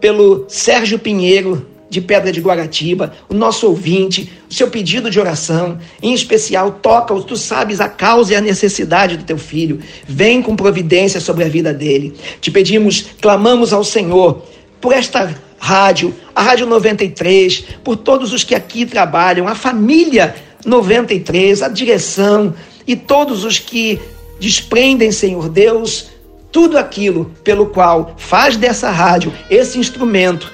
pelo 0.00 0.44
Sérgio 0.48 0.98
Pinheiro, 0.98 1.73
de 1.94 2.00
Pedra 2.00 2.32
de 2.32 2.40
Guaratiba, 2.40 3.12
o 3.28 3.34
nosso 3.34 3.68
ouvinte, 3.68 4.32
o 4.50 4.52
seu 4.52 4.68
pedido 4.68 5.08
de 5.08 5.20
oração, 5.20 5.78
em 6.02 6.12
especial, 6.12 6.72
toca-o, 6.82 7.22
tu 7.22 7.36
sabes 7.36 7.80
a 7.80 7.88
causa 7.88 8.32
e 8.32 8.36
a 8.36 8.40
necessidade 8.40 9.16
do 9.16 9.22
teu 9.22 9.38
filho. 9.38 9.78
Vem 10.06 10.42
com 10.42 10.56
providência 10.56 11.20
sobre 11.20 11.44
a 11.44 11.48
vida 11.48 11.72
dele. 11.72 12.12
Te 12.40 12.50
pedimos, 12.50 13.06
clamamos 13.20 13.72
ao 13.72 13.84
Senhor 13.84 14.42
por 14.80 14.92
esta 14.92 15.32
rádio, 15.56 16.12
a 16.34 16.42
Rádio 16.42 16.66
93, 16.66 17.64
por 17.84 17.96
todos 17.96 18.32
os 18.32 18.42
que 18.42 18.56
aqui 18.56 18.84
trabalham, 18.84 19.46
a 19.46 19.54
família 19.54 20.34
93, 20.66 21.62
a 21.62 21.68
direção 21.68 22.54
e 22.88 22.96
todos 22.96 23.44
os 23.44 23.60
que 23.60 24.00
desprendem, 24.40 25.12
Senhor 25.12 25.48
Deus, 25.48 26.08
tudo 26.50 26.76
aquilo 26.76 27.32
pelo 27.44 27.66
qual 27.66 28.14
faz 28.16 28.56
dessa 28.56 28.90
rádio 28.90 29.32
esse 29.48 29.78
instrumento 29.78 30.53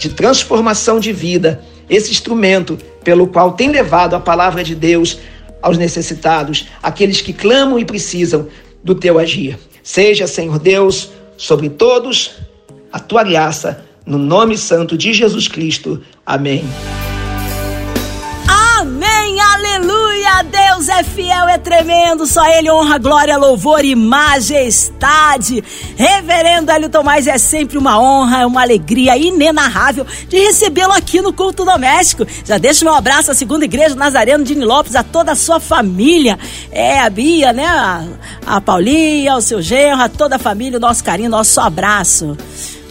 de 0.00 0.08
transformação 0.08 0.98
de 0.98 1.12
vida, 1.12 1.62
esse 1.88 2.10
instrumento 2.10 2.78
pelo 3.04 3.26
qual 3.26 3.52
tem 3.52 3.68
levado 3.68 4.16
a 4.16 4.20
palavra 4.20 4.64
de 4.64 4.74
Deus 4.74 5.18
aos 5.60 5.76
necessitados, 5.76 6.68
aqueles 6.82 7.20
que 7.20 7.34
clamam 7.34 7.78
e 7.78 7.84
precisam 7.84 8.48
do 8.82 8.94
teu 8.94 9.18
agir. 9.18 9.58
Seja, 9.82 10.26
Senhor 10.26 10.58
Deus, 10.58 11.10
sobre 11.36 11.68
todos 11.68 12.32
a 12.90 12.98
tua 12.98 13.22
graça, 13.22 13.84
no 14.06 14.16
nome 14.16 14.56
santo 14.56 14.96
de 14.96 15.12
Jesus 15.12 15.46
Cristo. 15.46 16.00
Amém. 16.24 16.64
Deus 20.50 20.88
é 20.88 21.02
fiel, 21.02 21.48
é 21.48 21.58
tremendo, 21.58 22.26
só 22.26 22.44
Ele 22.46 22.70
honra, 22.70 22.98
glória, 22.98 23.36
louvor 23.36 23.84
e 23.84 23.94
majestade. 23.94 25.62
Reverendo 25.96 26.70
Hélio 26.70 26.88
Tomás, 26.88 27.26
é 27.26 27.36
sempre 27.38 27.76
uma 27.76 28.00
honra, 28.00 28.42
é 28.42 28.46
uma 28.46 28.62
alegria 28.62 29.16
inenarrável 29.16 30.06
de 30.28 30.38
recebê-lo 30.38 30.92
aqui 30.92 31.20
no 31.20 31.32
culto 31.32 31.64
doméstico. 31.64 32.26
Já 32.44 32.56
deixo 32.56 32.84
meu 32.84 32.94
abraço 32.94 33.30
à 33.30 33.34
segunda 33.34 33.64
igreja 33.64 33.94
Nazareno 33.94 34.42
de 34.42 34.54
Nilópolis, 34.54 34.96
a 34.96 35.02
toda 35.02 35.32
a 35.32 35.36
sua 35.36 35.60
família. 35.60 36.38
É, 36.72 37.00
a 37.00 37.10
Bia, 37.10 37.52
né? 37.52 37.66
A, 37.66 38.04
a 38.46 38.60
Paulinha, 38.60 39.36
o 39.36 39.40
seu 39.40 39.60
genro, 39.60 40.02
a 40.02 40.08
toda 40.08 40.36
a 40.36 40.38
família, 40.38 40.78
o 40.78 40.80
nosso 40.80 41.04
carinho, 41.04 41.28
nosso 41.28 41.60
abraço. 41.60 42.36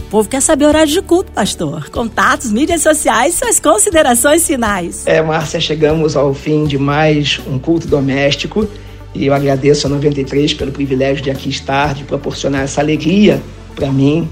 Povo 0.09 0.27
quer 0.27 0.41
saber 0.41 0.65
horário 0.65 0.91
de 0.91 1.03
culto, 1.03 1.31
pastor. 1.31 1.87
Contatos, 1.91 2.51
mídias 2.51 2.81
sociais, 2.81 3.35
suas 3.35 3.59
considerações 3.59 4.45
finais. 4.45 5.05
É, 5.05 5.21
Márcia, 5.21 5.61
chegamos 5.61 6.15
ao 6.15 6.33
fim 6.33 6.63
de 6.65 6.79
mais 6.79 7.39
um 7.45 7.59
culto 7.59 7.87
doméstico 7.87 8.67
e 9.13 9.27
eu 9.27 9.33
agradeço 9.35 9.85
a 9.85 9.89
93 9.89 10.55
pelo 10.55 10.71
privilégio 10.71 11.23
de 11.23 11.29
aqui 11.29 11.49
estar, 11.49 11.93
de 11.93 12.03
proporcionar 12.05 12.63
essa 12.63 12.81
alegria 12.81 13.39
para 13.75 13.91
mim 13.91 14.27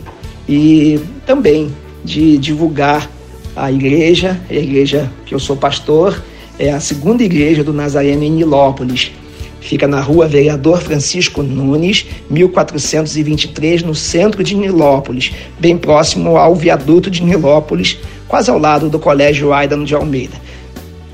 e 0.50 1.00
também 1.28 1.72
de 2.04 2.40
divulgar 2.40 3.08
a 3.56 3.72
igreja, 3.72 4.40
a 4.50 4.54
igreja 4.54 5.12
que 5.28 5.36
eu 5.36 5.40
sou 5.40 5.56
pastor, 5.56 6.20
é 6.58 6.72
a 6.72 6.80
segunda 6.80 7.24
igreja 7.24 7.64
do 7.64 7.72
Nazareno 7.72 8.24
em 8.24 8.32
Nilópolis. 8.32 9.12
Fica 9.60 9.88
na 9.88 10.00
rua 10.00 10.28
Vereador 10.28 10.82
Francisco 10.82 11.42
Nunes, 11.42 12.06
1423, 12.30 13.84
no 13.84 13.96
centro 13.96 14.44
de 14.44 14.56
Nilópolis, 14.56 15.34
bem 15.60 15.78
próximo 15.78 16.38
ao 16.38 16.56
viaduto 16.56 17.10
de 17.10 17.24
Nilópolis, 17.24 17.98
quase 18.28 18.50
ao 18.50 18.58
lado 18.58 18.90
do 18.90 19.00
Colégio 19.00 19.54
Aidano 19.54 19.86
de 19.86 19.96
Almeida. 19.96 20.36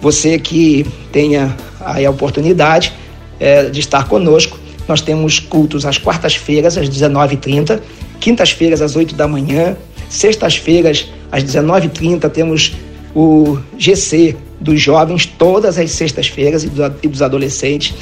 Você 0.02 0.38
que 0.38 0.86
tenha 1.12 1.56
a 1.80 2.10
oportunidade 2.10 2.94
é, 3.40 3.70
de 3.70 3.80
estar 3.80 4.08
conosco, 4.08 4.60
nós 4.88 5.02
temos 5.02 5.40
cultos 5.40 5.86
às 5.86 5.98
quartas-feiras, 5.98 6.78
às 6.78 6.90
19h30, 6.90 7.80
quintas-feiras, 8.20 8.82
às 8.82 8.96
8 8.96 9.16
da 9.16 9.28
manhã, 9.28 9.78
sextas-feiras, 10.10 11.08
às 11.32 11.44
19h30, 11.44 12.30
temos 12.30 12.74
o 13.16 13.58
GC 13.78 14.36
dos 14.60 14.82
jovens, 14.82 15.26
todas 15.26 15.78
as 15.78 15.92
sextas-feiras 15.92 16.64
e 16.64 17.08
dos 17.08 17.22
adolescentes. 17.22 17.94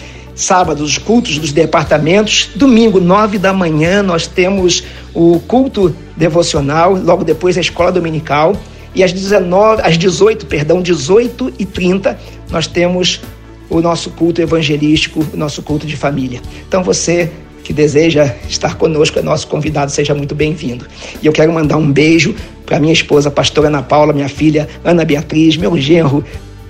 Sábados, 0.42 0.90
os 0.90 0.98
cultos 0.98 1.38
dos 1.38 1.52
departamentos. 1.52 2.50
Domingo, 2.56 3.00
9 3.00 3.38
da 3.38 3.54
manhã, 3.54 4.02
nós 4.02 4.26
temos 4.26 4.84
o 5.14 5.40
culto 5.42 5.96
devocional, 6.18 6.96
logo 6.96 7.24
depois 7.24 7.60
a 7.60 7.62
escola 7.62 7.92
dominical. 7.92 8.56
E 8.96 9.04
às 9.04 9.14
19, 9.14 9.84
às 9.84 10.00
18, 10.00 10.48
perdão, 10.48 10.82
18 10.82 11.54
e 11.60 11.64
30, 11.64 12.20
nós 12.50 12.66
temos 12.66 13.22
o 13.70 13.82
nosso 13.82 14.10
culto 14.10 14.42
evangelístico, 14.42 15.24
o 15.32 15.38
nosso 15.38 15.62
culto 15.62 15.86
de 15.86 15.96
família. 15.96 16.42
Então 16.68 16.82
você 16.82 17.30
que 17.64 17.72
deseja 17.72 18.34
estar 18.50 18.78
conosco 18.78 19.20
é 19.20 19.22
nosso 19.22 19.48
convidado, 19.48 19.92
seja 19.92 20.16
muito 20.16 20.34
bem-vindo. 20.34 20.88
E 21.22 21.28
eu 21.28 21.32
quero 21.32 21.54
mandar 21.54 21.78
um 21.78 21.92
beijo 21.92 22.34
para 22.66 22.80
minha 22.80 22.94
esposa, 22.94 23.30
pastora 23.30 23.68
Ana 23.68 23.84
Paula, 23.84 24.12
minha 24.12 24.28
filha 24.28 24.68
Ana 24.84 25.06
Beatriz, 25.06 25.56
meu 25.56 25.78
genro 25.78 26.26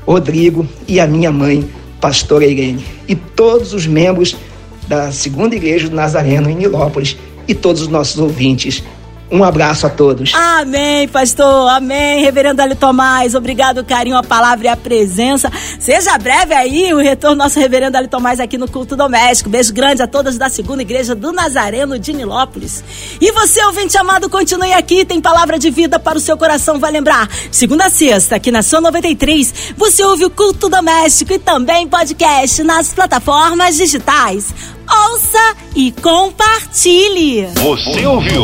Rodrigo 0.06 0.68
e 0.90 1.00
a 1.00 1.08
minha 1.08 1.32
mãe, 1.32 1.66
pastora 2.02 2.46
Irene. 2.46 2.84
E 3.08 3.16
todos 3.16 3.74
os 3.74 3.86
membros 3.86 4.36
da 4.88 5.12
Segunda 5.12 5.56
Igreja 5.56 5.88
do 5.88 5.96
Nazareno 5.96 6.50
em 6.50 6.56
Nilópolis 6.56 7.16
e 7.48 7.54
todos 7.54 7.84
os 7.84 7.88
nossos 7.88 8.20
ouvintes 8.20 8.84
um 9.32 9.44
abraço 9.44 9.88
a 9.88 9.90
todos. 9.90 10.34
Amém, 10.36 11.08
pastor. 11.08 11.70
Amém. 11.70 12.22
Reverendo 12.22 12.62
Ali 12.62 12.76
Tomás, 12.76 13.34
obrigado, 13.34 13.84
carinho, 13.84 14.18
a 14.18 14.24
palavra 14.24 14.68
e 14.68 14.70
a 14.70 14.76
presença. 14.76 15.52
Seja 15.80 16.18
breve 16.18 16.54
aí 16.54 16.94
o 16.94 16.98
retorno 16.98 17.38
nosso 17.38 17.60
reverendo 17.60 17.98
Ali 17.98 18.10
Tomás 18.10 18.40
aqui 18.40 18.58
no 18.58 18.70
culto 18.70 18.96
doméstico. 18.96 19.50
Beijo 19.50 19.74
grande 19.74 20.02
a 20.02 20.08
todas 20.08 20.38
da 20.38 20.50
segunda 20.50 20.82
igreja 20.82 21.16
do 21.16 21.32
Nazareno 21.32 21.98
de 21.98 22.12
Nilópolis. 22.14 22.84
E 23.22 23.32
você, 23.32 23.64
ouvinte 23.64 23.98
amado, 23.98 24.30
continue 24.30 24.74
aqui. 24.74 25.06
Tem 25.06 25.22
palavra 25.22 25.58
de 25.58 25.70
vida 25.70 25.98
para 25.98 26.18
o 26.18 26.22
seu 26.22 26.38
coração. 26.38 26.78
Vai 26.78 26.92
lembrar, 26.92 27.30
segunda 27.52 27.86
a 27.86 27.90
sexta, 27.90 28.36
aqui 28.36 28.52
na 28.52 28.62
Sua 28.62 28.82
93, 28.82 29.74
você 29.78 30.04
ouve 30.04 30.26
o 30.26 30.30
culto 30.30 30.68
doméstico 30.68 31.34
e 31.34 31.40
também 31.40 31.88
podcast 31.88 32.64
nas 32.64 32.94
plataformas 32.94 33.78
digitais 33.78 34.54
ouça 34.92 35.56
e 35.76 35.92
compartilhe. 35.92 37.48
Você 37.56 38.06
ouviu? 38.06 38.44